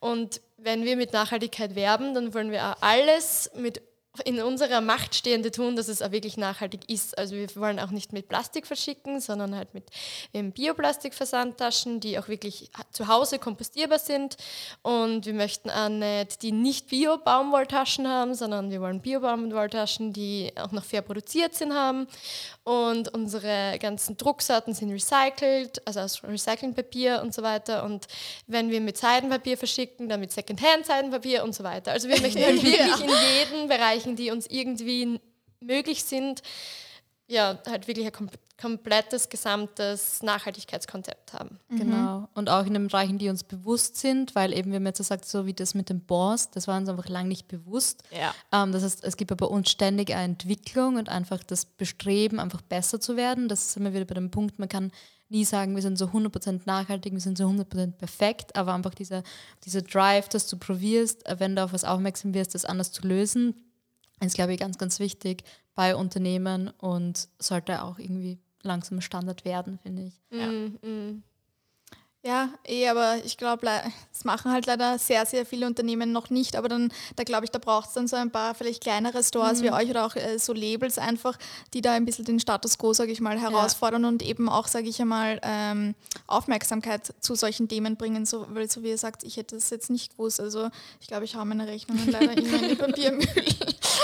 [0.01, 3.82] Und wenn wir mit Nachhaltigkeit werben, dann wollen wir alles mit
[4.20, 7.18] in unserer Macht Stehende tun, dass es auch wirklich nachhaltig ist.
[7.18, 9.84] Also wir wollen auch nicht mit Plastik verschicken, sondern halt mit
[10.54, 14.36] Bioplastikversandtaschen, die auch wirklich zu Hause kompostierbar sind.
[14.82, 20.72] Und wir möchten auch nicht die nicht Bio-Baumwolltaschen haben, sondern wir wollen Bio-Baumwolltaschen, die auch
[20.72, 22.06] noch fair produziert sind, haben.
[22.64, 27.84] Und unsere ganzen Drucksorten sind recycelt, also aus Recyclingpapier und so weiter.
[27.84, 28.06] Und
[28.46, 31.92] wenn wir mit Seidenpapier verschicken, dann mit Secondhand-Seidenpapier und so weiter.
[31.92, 33.68] Also wir möchten halt wirklich in jeden
[34.05, 35.20] Bereichen, die uns irgendwie
[35.61, 36.42] möglich sind,
[37.26, 41.59] ja, halt wirklich ein kom komplettes, gesamtes Nachhaltigkeitskonzept haben.
[41.70, 42.28] Genau.
[42.34, 45.24] Und auch in den Bereichen, die uns bewusst sind, weil eben, wir haben jetzt gesagt,
[45.24, 48.05] so wie das mit den Bonds, das war uns einfach lange nicht bewusst.
[48.12, 48.32] Ja.
[48.52, 52.38] Ähm, das heißt, es gibt ja bei uns ständig eine Entwicklung und einfach das Bestreben,
[52.38, 53.48] einfach besser zu werden.
[53.48, 54.92] Das sind wir wieder bei dem Punkt, man kann
[55.28, 59.24] nie sagen, wir sind so 100% nachhaltig, wir sind so 100% perfekt, aber einfach dieser,
[59.64, 63.55] dieser Drive, dass du probierst, wenn du auf was aufmerksam wirst, das anders zu lösen,
[64.20, 65.44] ist, glaube ich, ganz, ganz wichtig
[65.74, 70.20] bei Unternehmen und sollte auch irgendwie langsam Standard werden, finde ich.
[70.30, 70.46] Ja.
[70.46, 71.22] Mm, mm.
[72.27, 76.57] Ja, eh, aber ich glaube, das machen halt leider sehr, sehr viele Unternehmen noch nicht.
[76.57, 79.62] Aber dann, da glaube ich, da braucht es dann so ein paar vielleicht kleinere Stores
[79.62, 81.39] wie euch oder auch äh, so Labels einfach,
[81.75, 84.89] die da ein bisschen den Status quo, sage ich mal, herausfordern und eben auch, sage
[84.89, 85.95] ich einmal, ähm,
[86.27, 88.25] Aufmerksamkeit zu solchen Themen bringen.
[88.25, 90.41] So, weil so wie ihr sagt, ich hätte das jetzt nicht gewusst.
[90.41, 90.70] Also
[91.03, 93.27] ich glaube, ich habe meine Rechnungen leider immer in den Papiermüll.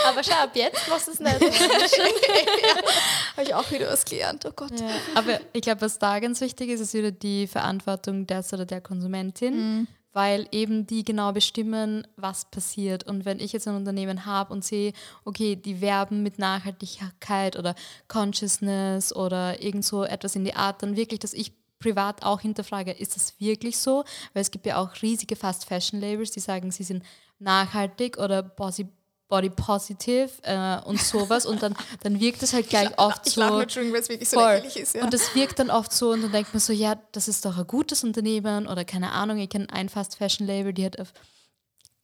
[0.06, 1.40] Aber schau, ab jetzt machst du es nicht.
[3.36, 4.44] habe ich auch wieder was gelernt.
[4.46, 4.78] Oh Gott.
[4.78, 8.66] Ja, aber ich glaube, was da ganz wichtig ist, ist wieder die Verantwortung des oder
[8.66, 9.86] der Konsumentin.
[10.12, 13.04] weil eben die genau bestimmen, was passiert.
[13.04, 14.92] Und wenn ich jetzt ein Unternehmen habe und sehe,
[15.24, 17.74] okay, die werben mit Nachhaltigkeit oder
[18.08, 22.92] Consciousness oder irgend so etwas in die Art, dann wirklich, dass ich privat auch hinterfrage,
[22.92, 24.04] ist das wirklich so?
[24.34, 27.04] Weil es gibt ja auch riesige Fast Fashion Labels, die sagen, sie sind
[27.38, 28.86] nachhaltig oder body,
[29.30, 33.40] body positive äh, und sowas und dann, dann wirkt es halt gleich oft ich so.
[33.40, 34.94] lach nicht schon, weil es wirklich so lächerlich ist.
[34.94, 35.04] Ja.
[35.04, 37.56] Und das wirkt dann oft so und dann denkt man so, ja, das ist doch
[37.56, 41.12] ein gutes Unternehmen oder keine Ahnung, ich kenne ein Fast Fashion Label, die hat auf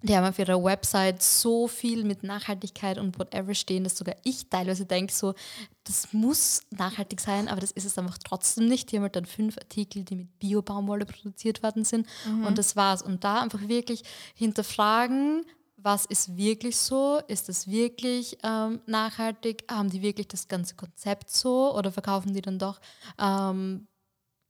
[0.03, 4.49] die haben auf ihrer Website so viel mit Nachhaltigkeit und whatever stehen, dass sogar ich
[4.49, 5.35] teilweise denke, so,
[5.85, 8.93] das muss nachhaltig sein, aber das ist es einfach trotzdem nicht.
[8.93, 12.07] Die haben halt dann fünf Artikel, die mit Bio-Baumwolle produziert worden sind
[12.47, 13.03] und das war's.
[13.03, 14.03] Und da einfach wirklich
[14.35, 15.45] hinterfragen,
[15.77, 17.21] was ist wirklich so?
[17.29, 19.65] Ist es wirklich ähm, nachhaltig?
[19.71, 22.81] Haben die wirklich das ganze Konzept so oder verkaufen die dann doch
[23.19, 23.87] ähm,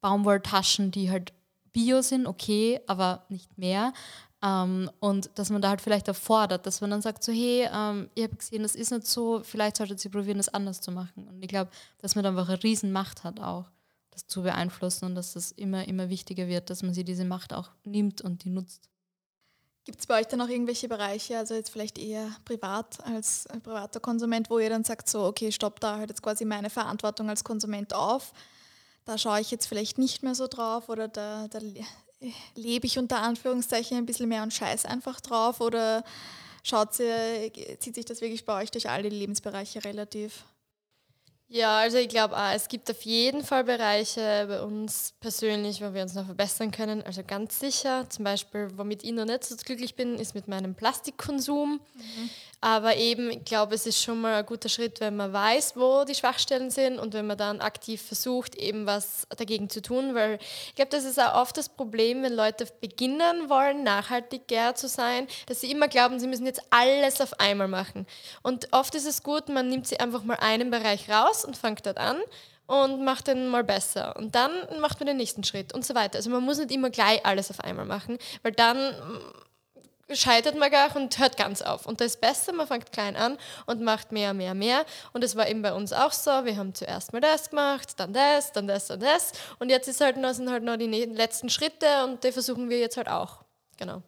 [0.01, 1.33] Baumwolltaschen, die halt
[1.73, 3.93] bio sind, okay, aber nicht mehr?
[4.43, 7.69] Ähm, und dass man da halt vielleicht auch fordert, dass man dann sagt, so hey,
[7.73, 10.93] ähm, ich habe gesehen, das ist nicht so, vielleicht solltet ihr probieren, das anders zu
[10.93, 11.27] machen.
[11.27, 13.67] Und ich glaube, dass man da einfach eine Riesenmacht hat auch,
[14.11, 17.53] das zu beeinflussen und dass das immer, immer wichtiger wird, dass man sich diese Macht
[17.53, 18.89] auch nimmt und die nutzt.
[19.87, 23.61] Gibt es bei euch dann noch irgendwelche Bereiche, also jetzt vielleicht eher privat als äh,
[23.61, 27.31] privater Konsument, wo ihr dann sagt, so, okay, stopp, da hört jetzt quasi meine Verantwortung
[27.31, 28.33] als Konsument auf.
[29.05, 31.85] Da schaue ich jetzt vielleicht nicht mehr so drauf oder da, da le-
[32.57, 36.03] lebe ich unter Anführungszeichen ein bisschen mehr und scheiß einfach drauf oder
[36.65, 40.45] schaut ihr, zieht sich das wirklich bei euch durch alle Lebensbereiche relativ?
[41.49, 45.95] Ja, also ich glaube auch, es gibt auf jeden Fall Bereiche bei uns persönlich, wo
[45.95, 47.03] wir uns noch verbessern können.
[47.03, 50.75] Also ganz sicher, zum Beispiel, womit ich noch nicht so glücklich bin, ist mit meinem
[50.75, 51.81] Plastikkonsum.
[52.67, 56.03] Aber eben, ich glaube, es ist schon mal ein guter Schritt, wenn man weiß, wo
[56.03, 60.17] die Schwachstellen sind und wenn man dann aktiv versucht, eben was dagegen zu tun.
[60.17, 64.89] Weil ich glaube, das ist auch oft das Problem, wenn Leute beginnen wollen, nachhaltiger zu
[64.89, 68.05] sein, dass sie immer glauben, sie müssen jetzt alles auf einmal machen.
[68.43, 71.87] Und oft ist es gut, man nimmt sie einfach mal einen Bereich raus und fängt
[71.87, 72.19] dort an
[72.67, 74.17] und macht den mal besser.
[74.17, 74.51] Und dann
[74.81, 76.17] macht man den nächsten Schritt und so weiter.
[76.17, 78.93] Also man muss nicht immer gleich alles auf einmal machen, weil dann
[80.13, 81.87] scheitert man gar und hört ganz auf.
[81.87, 84.85] Und das ist besser, man fängt klein an und macht mehr, mehr, mehr.
[85.13, 86.45] Und das war eben bei uns auch so.
[86.45, 89.33] Wir haben zuerst mal das gemacht, dann das, dann das, dann das.
[89.59, 92.79] Und jetzt ist halt noch, sind halt noch die letzten Schritte und die versuchen wir
[92.79, 93.45] jetzt halt auch.
[93.77, 94.03] Genau.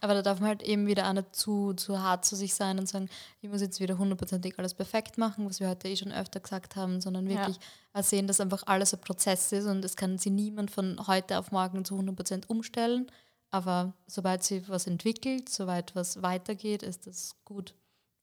[0.00, 2.78] Aber da darf man halt eben wieder auch nicht zu, zu hart zu sich sein
[2.78, 3.08] und sagen,
[3.40, 6.76] ich muss jetzt wieder hundertprozentig alles perfekt machen, was wir heute eh schon öfter gesagt
[6.76, 7.58] haben, sondern wirklich
[7.92, 11.38] auch sehen, dass einfach alles ein Prozess ist und es kann sie niemand von heute
[11.38, 13.10] auf morgen zu 100% umstellen.
[13.50, 17.74] Aber sobald sie was entwickelt, sobald was weitergeht, ist das gut.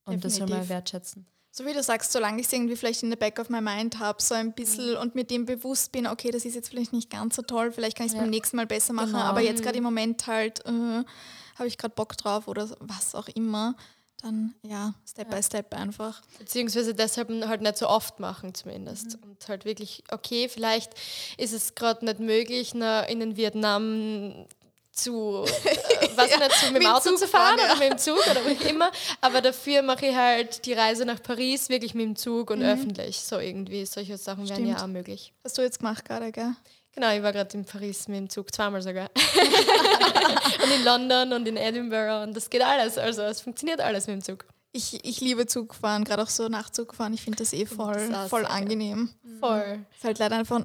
[0.06, 0.70] Und das soll man Definitiv.
[0.70, 1.26] wertschätzen.
[1.52, 3.98] So wie du sagst, solange ich es irgendwie vielleicht in the back of my mind
[3.98, 7.10] habe, so ein bisschen und mit dem bewusst bin, okay, das ist jetzt vielleicht nicht
[7.10, 8.22] ganz so toll, vielleicht kann ich es Ja.
[8.22, 9.24] beim nächsten Mal besser machen, Genau.
[9.24, 10.72] aber jetzt gerade im Moment halt äh,
[11.56, 13.76] habe ich gerade Bock drauf oder was auch immer,
[14.22, 16.22] dann ja, Step by Step einfach.
[16.40, 19.18] Beziehungsweise deshalb halt nicht so oft machen zumindest.
[19.24, 20.94] Und halt wirklich, okay, vielleicht
[21.38, 24.46] ist es gerade nicht möglich, na, in den Vietnam
[24.96, 27.66] zu, äh, weiß ich nicht, zu, mit dem Auto Zug zu fahren fahren, ja.
[27.66, 28.92] oder mit dem Zug oder wie immer.
[29.22, 33.20] Aber dafür mache ich halt die Reise nach Paris wirklich mit dem Zug und öffentlich.
[33.20, 34.84] So irgendwie, solche Sachen wären ja Stimmt.
[34.84, 35.34] auch möglich.
[35.44, 36.56] Hast du jetzt gemacht gerade, gell?
[36.94, 39.10] Genau, ich war gerade in Paris mit dem Zug, zweimal sogar.
[40.64, 42.98] und in London und in Edinburgh und das geht alles.
[42.98, 44.46] Also es funktioniert alles mit dem Zug.
[44.72, 47.14] Ich, ich liebe Zugfahren, gerade auch so Nachtzugfahren.
[47.14, 49.10] Ich finde das eh voll, das voll angenehm.
[49.40, 49.86] Voll.
[49.96, 50.62] Ist halt leider einfach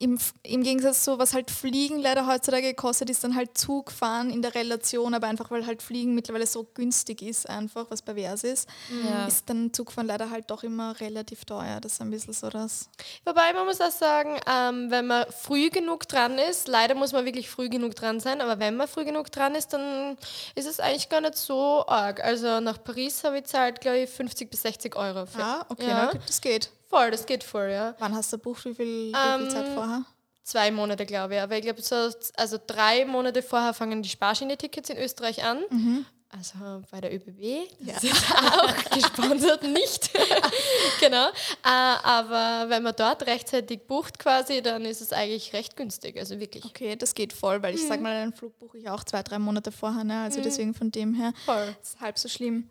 [0.00, 4.40] im, im Gegensatz zu, was halt Fliegen leider heutzutage kostet, ist dann halt Zugfahren in
[4.40, 8.66] der Relation, aber einfach weil halt Fliegen mittlerweile so günstig ist, einfach, was pervers ist,
[9.06, 9.26] Ja.
[9.26, 11.80] ist dann Zugfahren leider halt doch immer relativ teuer.
[11.82, 12.88] Das ist ein bisschen so das.
[13.26, 17.26] Wobei man muss auch sagen, ähm, wenn man früh genug dran ist, leider muss man
[17.26, 20.16] wirklich früh genug dran sein, aber wenn man früh genug dran ist, dann
[20.54, 22.24] ist es eigentlich gar nicht so arg.
[22.24, 25.26] Also nach Paris habe ich zahlt, glaube ich, 50 bis 60 Euro.
[25.26, 25.44] Für.
[25.44, 26.10] Ah, okay, Ja.
[26.14, 26.70] na das geht.
[26.90, 27.94] Voll, das geht voll, ja.
[28.00, 28.64] Wann hast du gebucht?
[28.66, 30.04] Wie viel, wie Ähm, viel Zeit vorher?
[30.42, 31.40] Zwei Monate, glaube ich.
[31.40, 35.60] Aber ich glaube, so, also drei Monate vorher fangen die Sparschine-Tickets in Österreich an.
[35.70, 36.04] Mhm.
[36.32, 37.68] Also bei der ÖBB.
[37.80, 40.10] Das ist auch gesponsert, nicht.
[41.00, 41.26] genau.
[41.28, 41.32] Äh,
[41.64, 46.16] aber wenn man dort rechtzeitig bucht quasi, dann ist es eigentlich recht günstig.
[46.18, 46.64] Also wirklich.
[46.64, 49.38] Okay, das geht voll, weil ich sag mal, einen Flug buche ich auch zwei, drei
[49.40, 50.04] Monate vorher.
[50.04, 50.20] Ne?
[50.22, 51.74] Also deswegen von dem her Voll.
[51.82, 52.68] ist halb so schlimm.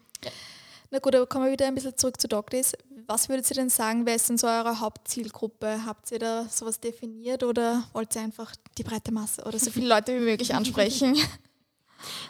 [0.92, 2.74] Na gut, aber kommen wir wieder ein bisschen zurück zu Doctors.
[3.10, 5.84] Was würdet ihr denn sagen, wer ist denn so eure Hauptzielgruppe?
[5.84, 9.88] Habt ihr da sowas definiert oder wollt ihr einfach die breite Masse oder so viele
[9.96, 11.18] Leute wie möglich ansprechen?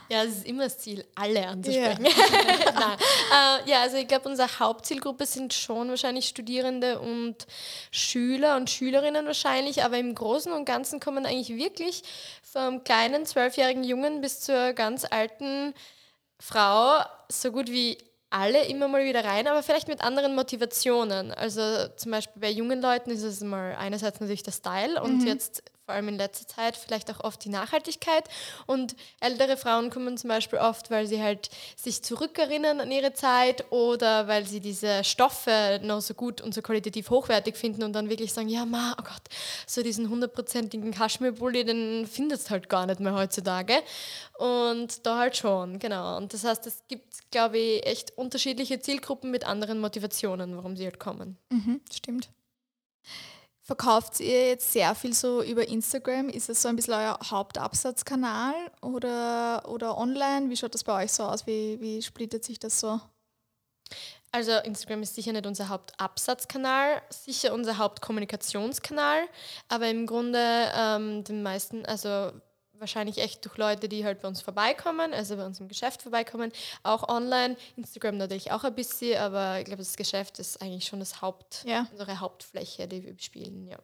[0.08, 2.06] Ja, es ist immer das Ziel, alle anzusprechen.
[2.06, 2.98] Yeah.
[3.66, 7.46] äh, ja, also ich glaube, unsere Hauptzielgruppe sind schon wahrscheinlich Studierende und
[7.92, 12.04] Schüler und Schülerinnen wahrscheinlich, aber im Großen und Ganzen kommen eigentlich wirklich
[12.42, 15.74] vom kleinen zwölfjährigen Jungen bis zur ganz alten
[16.40, 17.98] Frau so gut wie
[18.30, 21.32] alle immer mal wieder rein, aber vielleicht mit anderen Motivationen.
[21.32, 21.62] Also
[21.96, 25.28] zum Beispiel bei jungen Leuten ist es mal einerseits natürlich der Style und mhm.
[25.28, 28.26] jetzt vor allem in letzter Zeit vielleicht auch oft die Nachhaltigkeit.
[28.68, 33.72] Und ältere Frauen kommen zum Beispiel oft, weil sie halt sich zurückerinnern an ihre Zeit
[33.72, 38.08] oder weil sie diese Stoffe noch so gut und so qualitativ hochwertig finden und dann
[38.08, 39.24] wirklich sagen, ja, ma, oh Gott,
[39.66, 43.74] so diesen hundertprozentigen Kaschmirpulli, den findest du halt gar nicht mehr heutzutage.
[44.38, 46.18] Und da halt schon, genau.
[46.18, 50.86] Und das heißt, es gibt, glaube ich, echt unterschiedliche Zielgruppen mit anderen Motivationen, warum sie
[50.86, 51.40] halt kommen.
[51.50, 52.30] Mhm, stimmt.
[53.70, 56.30] Verkauft ihr jetzt sehr viel so über Instagram?
[56.30, 60.50] Ist es so ein bisschen euer Hauptabsatzkanal oder, oder online?
[60.50, 61.46] Wie schaut das bei euch so aus?
[61.46, 63.00] Wie, wie splittet sich das so?
[64.32, 69.28] Also Instagram ist sicher nicht unser Hauptabsatzkanal, sicher unser Hauptkommunikationskanal,
[69.68, 72.32] aber im Grunde ähm, den meisten, also
[72.80, 76.52] wahrscheinlich echt durch Leute, die halt bei uns vorbeikommen, also bei uns im Geschäft vorbeikommen,
[76.84, 81.00] auch online, Instagram natürlich auch ein bisschen, aber ich glaube, das Geschäft ist eigentlich schon
[81.00, 81.88] das Haupt, ja.
[81.92, 83.78] unsere Hauptfläche, die wir bespielen, ja.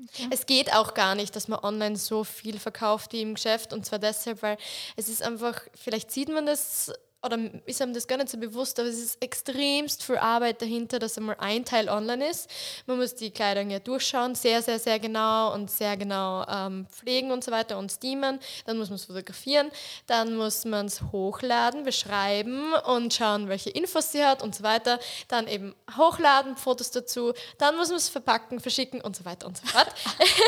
[0.00, 0.28] Okay.
[0.30, 3.84] Es geht auch gar nicht, dass man online so viel verkauft wie im Geschäft und
[3.84, 4.56] zwar deshalb, weil
[4.94, 6.92] es ist einfach, vielleicht sieht man das
[7.24, 11.00] oder ist einem das gar nicht so bewusst, aber es ist extremst viel Arbeit dahinter,
[11.00, 12.48] dass einmal ein Teil online ist.
[12.86, 17.32] Man muss die Kleidung ja durchschauen, sehr, sehr, sehr genau und sehr genau ähm, pflegen
[17.32, 18.38] und so weiter und steamen.
[18.66, 19.70] Dann muss man es fotografieren,
[20.06, 25.00] dann muss man es hochladen, beschreiben und schauen, welche Infos sie hat und so weiter.
[25.26, 29.56] Dann eben hochladen, Fotos dazu, dann muss man es verpacken, verschicken und so weiter und
[29.56, 29.88] so fort.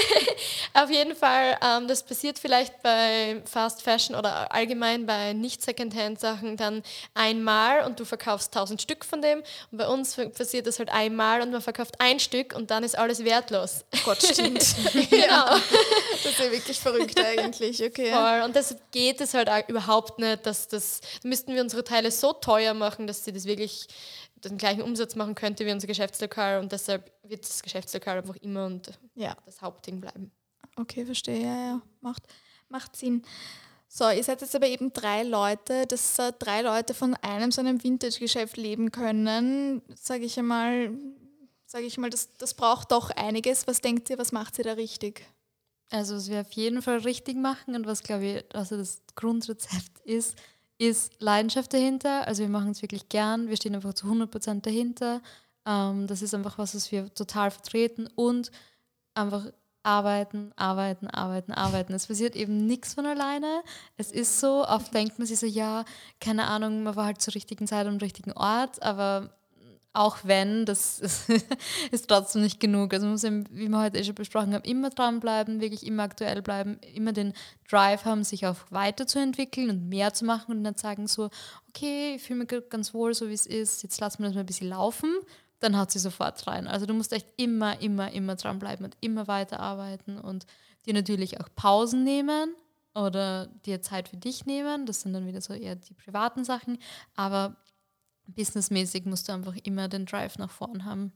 [0.75, 6.83] Auf jeden Fall, ähm, das passiert vielleicht bei Fast Fashion oder allgemein bei Nicht-Secondhand-Sachen dann
[7.15, 9.43] einmal und du verkaufst tausend Stück von dem.
[9.71, 12.97] Und bei uns passiert das halt einmal und man verkauft ein Stück und dann ist
[12.97, 13.85] alles wertlos.
[14.05, 14.75] Gott, stimmt.
[15.11, 15.47] genau.
[16.23, 17.83] Das ist ja wirklich verrückt eigentlich.
[17.83, 18.13] Okay.
[18.13, 18.43] Voll.
[18.45, 22.33] Und deshalb geht es halt auch überhaupt nicht, dass das, müssten wir unsere Teile so
[22.33, 23.89] teuer machen, dass sie das wirklich
[24.45, 28.67] den gleichen Umsatz machen könnte wie unser Geschäftslokal und deshalb wird das Geschäftslokal einfach immer
[28.67, 29.37] und ja.
[29.45, 30.33] das Hauptding bleiben.
[30.77, 31.83] Okay, verstehe, ja, ja.
[32.01, 32.23] Macht,
[32.69, 33.23] macht Sinn.
[33.93, 37.61] So, ihr seid jetzt aber eben drei Leute, dass äh, drei Leute von einem so
[37.61, 40.93] einem Vintage-Geschäft leben können, sage ich einmal,
[41.67, 43.67] sage ich mal, das, das braucht doch einiges.
[43.67, 45.27] Was denkt ihr, was macht ihr da richtig?
[45.91, 49.99] Also was wir auf jeden Fall richtig machen und was glaube ich also das Grundrezept
[50.05, 50.37] ist,
[50.79, 52.29] ist Leidenschaft dahinter.
[52.29, 55.21] Also wir machen es wirklich gern, wir stehen einfach zu 100% dahinter.
[55.67, 58.53] Ähm, das ist einfach was, was wir total vertreten und
[59.15, 59.47] einfach
[59.91, 61.95] arbeiten, arbeiten, arbeiten, arbeiten.
[61.95, 63.63] Es passiert eben nichts von alleine.
[63.97, 65.85] Es ist so, oft denkt man sich so, ja,
[66.21, 69.31] keine Ahnung, man war halt zur richtigen Zeit am richtigen Ort, aber
[69.93, 71.01] auch wenn, das
[71.91, 72.95] ist, trotzdem nicht genug.
[72.95, 76.05] Also man muss, eben, wie wir heute eh schon besprochen haben, immer dranbleiben, wirklich immer
[76.05, 77.33] aktuell bleiben, immer den
[77.69, 81.31] Drive haben, sich auch weiterzuentwickeln und mehr zu machen und dann sagen so,
[81.69, 84.41] okay, ich fühle mich ganz wohl, so wie es ist, jetzt lassen wir das mal
[84.41, 85.13] ein bisschen laufen
[85.61, 86.67] dann haut sie sofort rein.
[86.67, 90.47] Also du musst echt immer, immer, immer dranbleiben und immer weiterarbeiten und
[90.87, 92.55] dir natürlich auch Pausen nehmen
[92.95, 94.87] oder dir Zeit für dich nehmen.
[94.87, 96.79] Das sind dann wieder so eher die privaten Sachen.
[97.15, 97.57] Aber
[98.27, 101.13] businessmäßig musst du einfach immer den Drive nach vorn haben.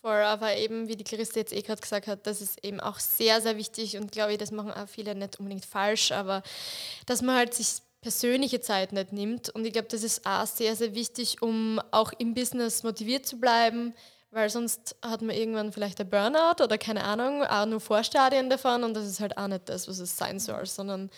[0.00, 2.98] Voll, aber eben, wie die Clarisse jetzt eh gerade gesagt hat, das ist eben auch
[2.98, 6.42] sehr, sehr wichtig und glaube ich, das machen auch viele nicht unbedingt falsch, aber
[7.06, 9.48] dass man halt sich persönliche Zeit nicht nimmt.
[9.48, 13.38] Und ich glaube, das ist auch sehr, sehr wichtig, um auch im Business motiviert zu
[13.38, 13.94] bleiben,
[14.30, 18.82] weil sonst hat man irgendwann vielleicht ein Burnout oder keine Ahnung, auch nur Vorstadien davon
[18.84, 21.10] und das ist halt auch nicht das, was es sein soll, sondern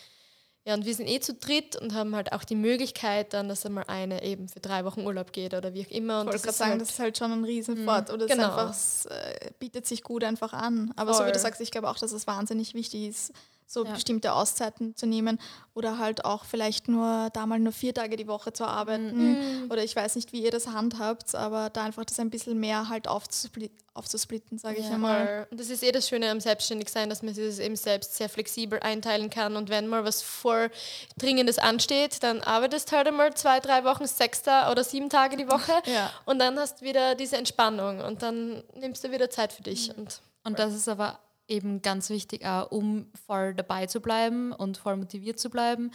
[0.66, 3.66] ja, und wir sind eh zu dritt und haben halt auch die Möglichkeit dann, dass
[3.66, 6.20] einmal eine eben für drei Wochen Urlaub geht oder wie auch immer.
[6.22, 8.44] Und ich wollte sagen, halt das ist halt schon ein Riesenfort oder genau.
[8.44, 10.90] es, einfach, es äh, bietet sich gut einfach an.
[10.96, 11.24] Aber Voll.
[11.24, 13.32] so wie du sagst, ich glaube auch, dass es wahnsinnig wichtig ist,
[13.66, 13.92] so ja.
[13.92, 15.40] bestimmte Auszeiten zu nehmen
[15.74, 19.70] oder halt auch vielleicht nur da mal nur vier Tage die Woche zu arbeiten mhm.
[19.70, 22.88] oder ich weiß nicht, wie ihr das handhabt, aber da einfach das ein bisschen mehr
[22.88, 24.86] halt aufzusplitten, aufzusplitten sage ja.
[24.86, 25.46] ich einmal.
[25.50, 28.28] Und das ist eh das Schöne am Selbstständigsein, dass man sich das eben selbst sehr
[28.28, 33.84] flexibel einteilen kann und wenn mal was Vordringendes ansteht, dann arbeitest halt einmal zwei, drei
[33.84, 36.10] Wochen, sechs oder sieben Tage die Woche ja.
[36.26, 39.88] und dann hast du wieder diese Entspannung und dann nimmst du wieder Zeit für dich.
[39.88, 40.02] Mhm.
[40.02, 41.18] Und, und das ist aber
[41.48, 45.90] eben ganz wichtig, auch, um voll dabei zu bleiben und voll motiviert zu bleiben.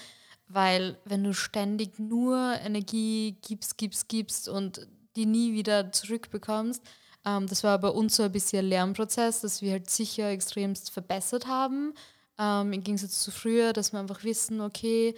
[0.47, 6.83] Weil wenn du ständig nur Energie gibst, gibst, gibst und die nie wieder zurückbekommst,
[7.25, 10.91] ähm, das war bei uns so ein bisschen ein Lernprozess, dass wir halt sicher extremst
[10.91, 11.93] verbessert haben.
[12.39, 15.13] ähm, im Gegensatz zu früher, dass wir einfach wissen, okay,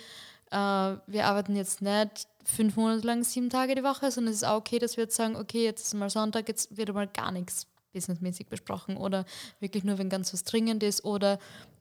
[0.52, 4.48] äh, wir arbeiten jetzt nicht fünf Monate lang sieben Tage die Woche, sondern es ist
[4.48, 7.32] auch okay, dass wir jetzt sagen, okay, jetzt ist mal Sonntag, jetzt wird mal gar
[7.32, 9.26] nichts businessmäßig besprochen oder
[9.60, 11.40] wirklich nur, wenn ganz was dringend ist oder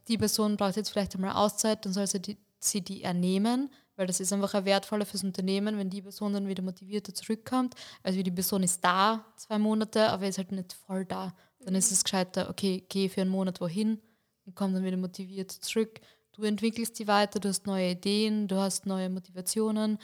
[0.08, 4.06] die Person braucht jetzt vielleicht einmal Auszeit, dann soll sie die, sie die ernehmen, weil
[4.06, 7.74] das ist einfach ein wertvoller fürs Unternehmen, wenn die Person dann wieder motivierter zurückkommt.
[8.02, 11.34] Also die Person ist da zwei Monate, aber ist halt nicht voll da.
[11.61, 14.00] Dann ist es gescheiter, okay, geh für einen Monat wohin
[14.46, 16.00] und komm dann wieder motiviert zurück.
[16.32, 19.98] Du entwickelst die weiter, du hast neue Ideen, du hast neue Motivationen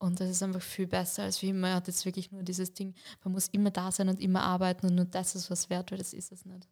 [0.00, 2.94] und das ist einfach viel besser, als wie man hat jetzt wirklich nur dieses Ding,
[3.22, 5.98] man muss immer da sein und immer arbeiten und nur das ist was wert, weil
[5.98, 6.66] das ist es nicht.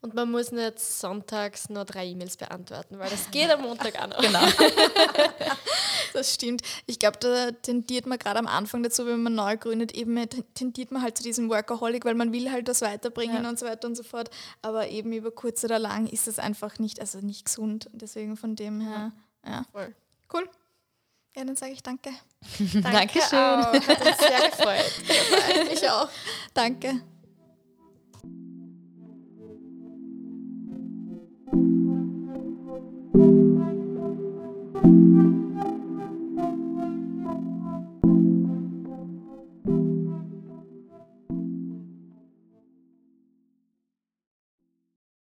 [0.00, 4.20] Und man muss nicht sonntags nur drei E-Mails beantworten, weil das geht am Montag noch.
[4.20, 4.40] Genau.
[6.12, 6.62] das stimmt.
[6.86, 10.18] Ich glaube, da tendiert man gerade am Anfang dazu, wenn man neu gründet, eben
[10.54, 13.48] tendiert man halt zu diesem Workaholic, weil man will halt das weiterbringen ja.
[13.48, 14.30] und so weiter und so fort.
[14.60, 17.88] Aber eben über kurz oder lang ist das einfach nicht, also nicht gesund.
[17.92, 19.12] Deswegen von dem her,
[19.46, 19.64] ja.
[19.72, 19.94] Voll.
[20.32, 20.48] Cool.
[21.34, 22.10] Ja, dann sage ich danke.
[22.58, 23.38] danke Dankeschön.
[23.38, 23.72] Auch.
[23.72, 25.72] Hat uns sehr gefreut.
[25.72, 26.08] ich auch.
[26.54, 27.02] Danke.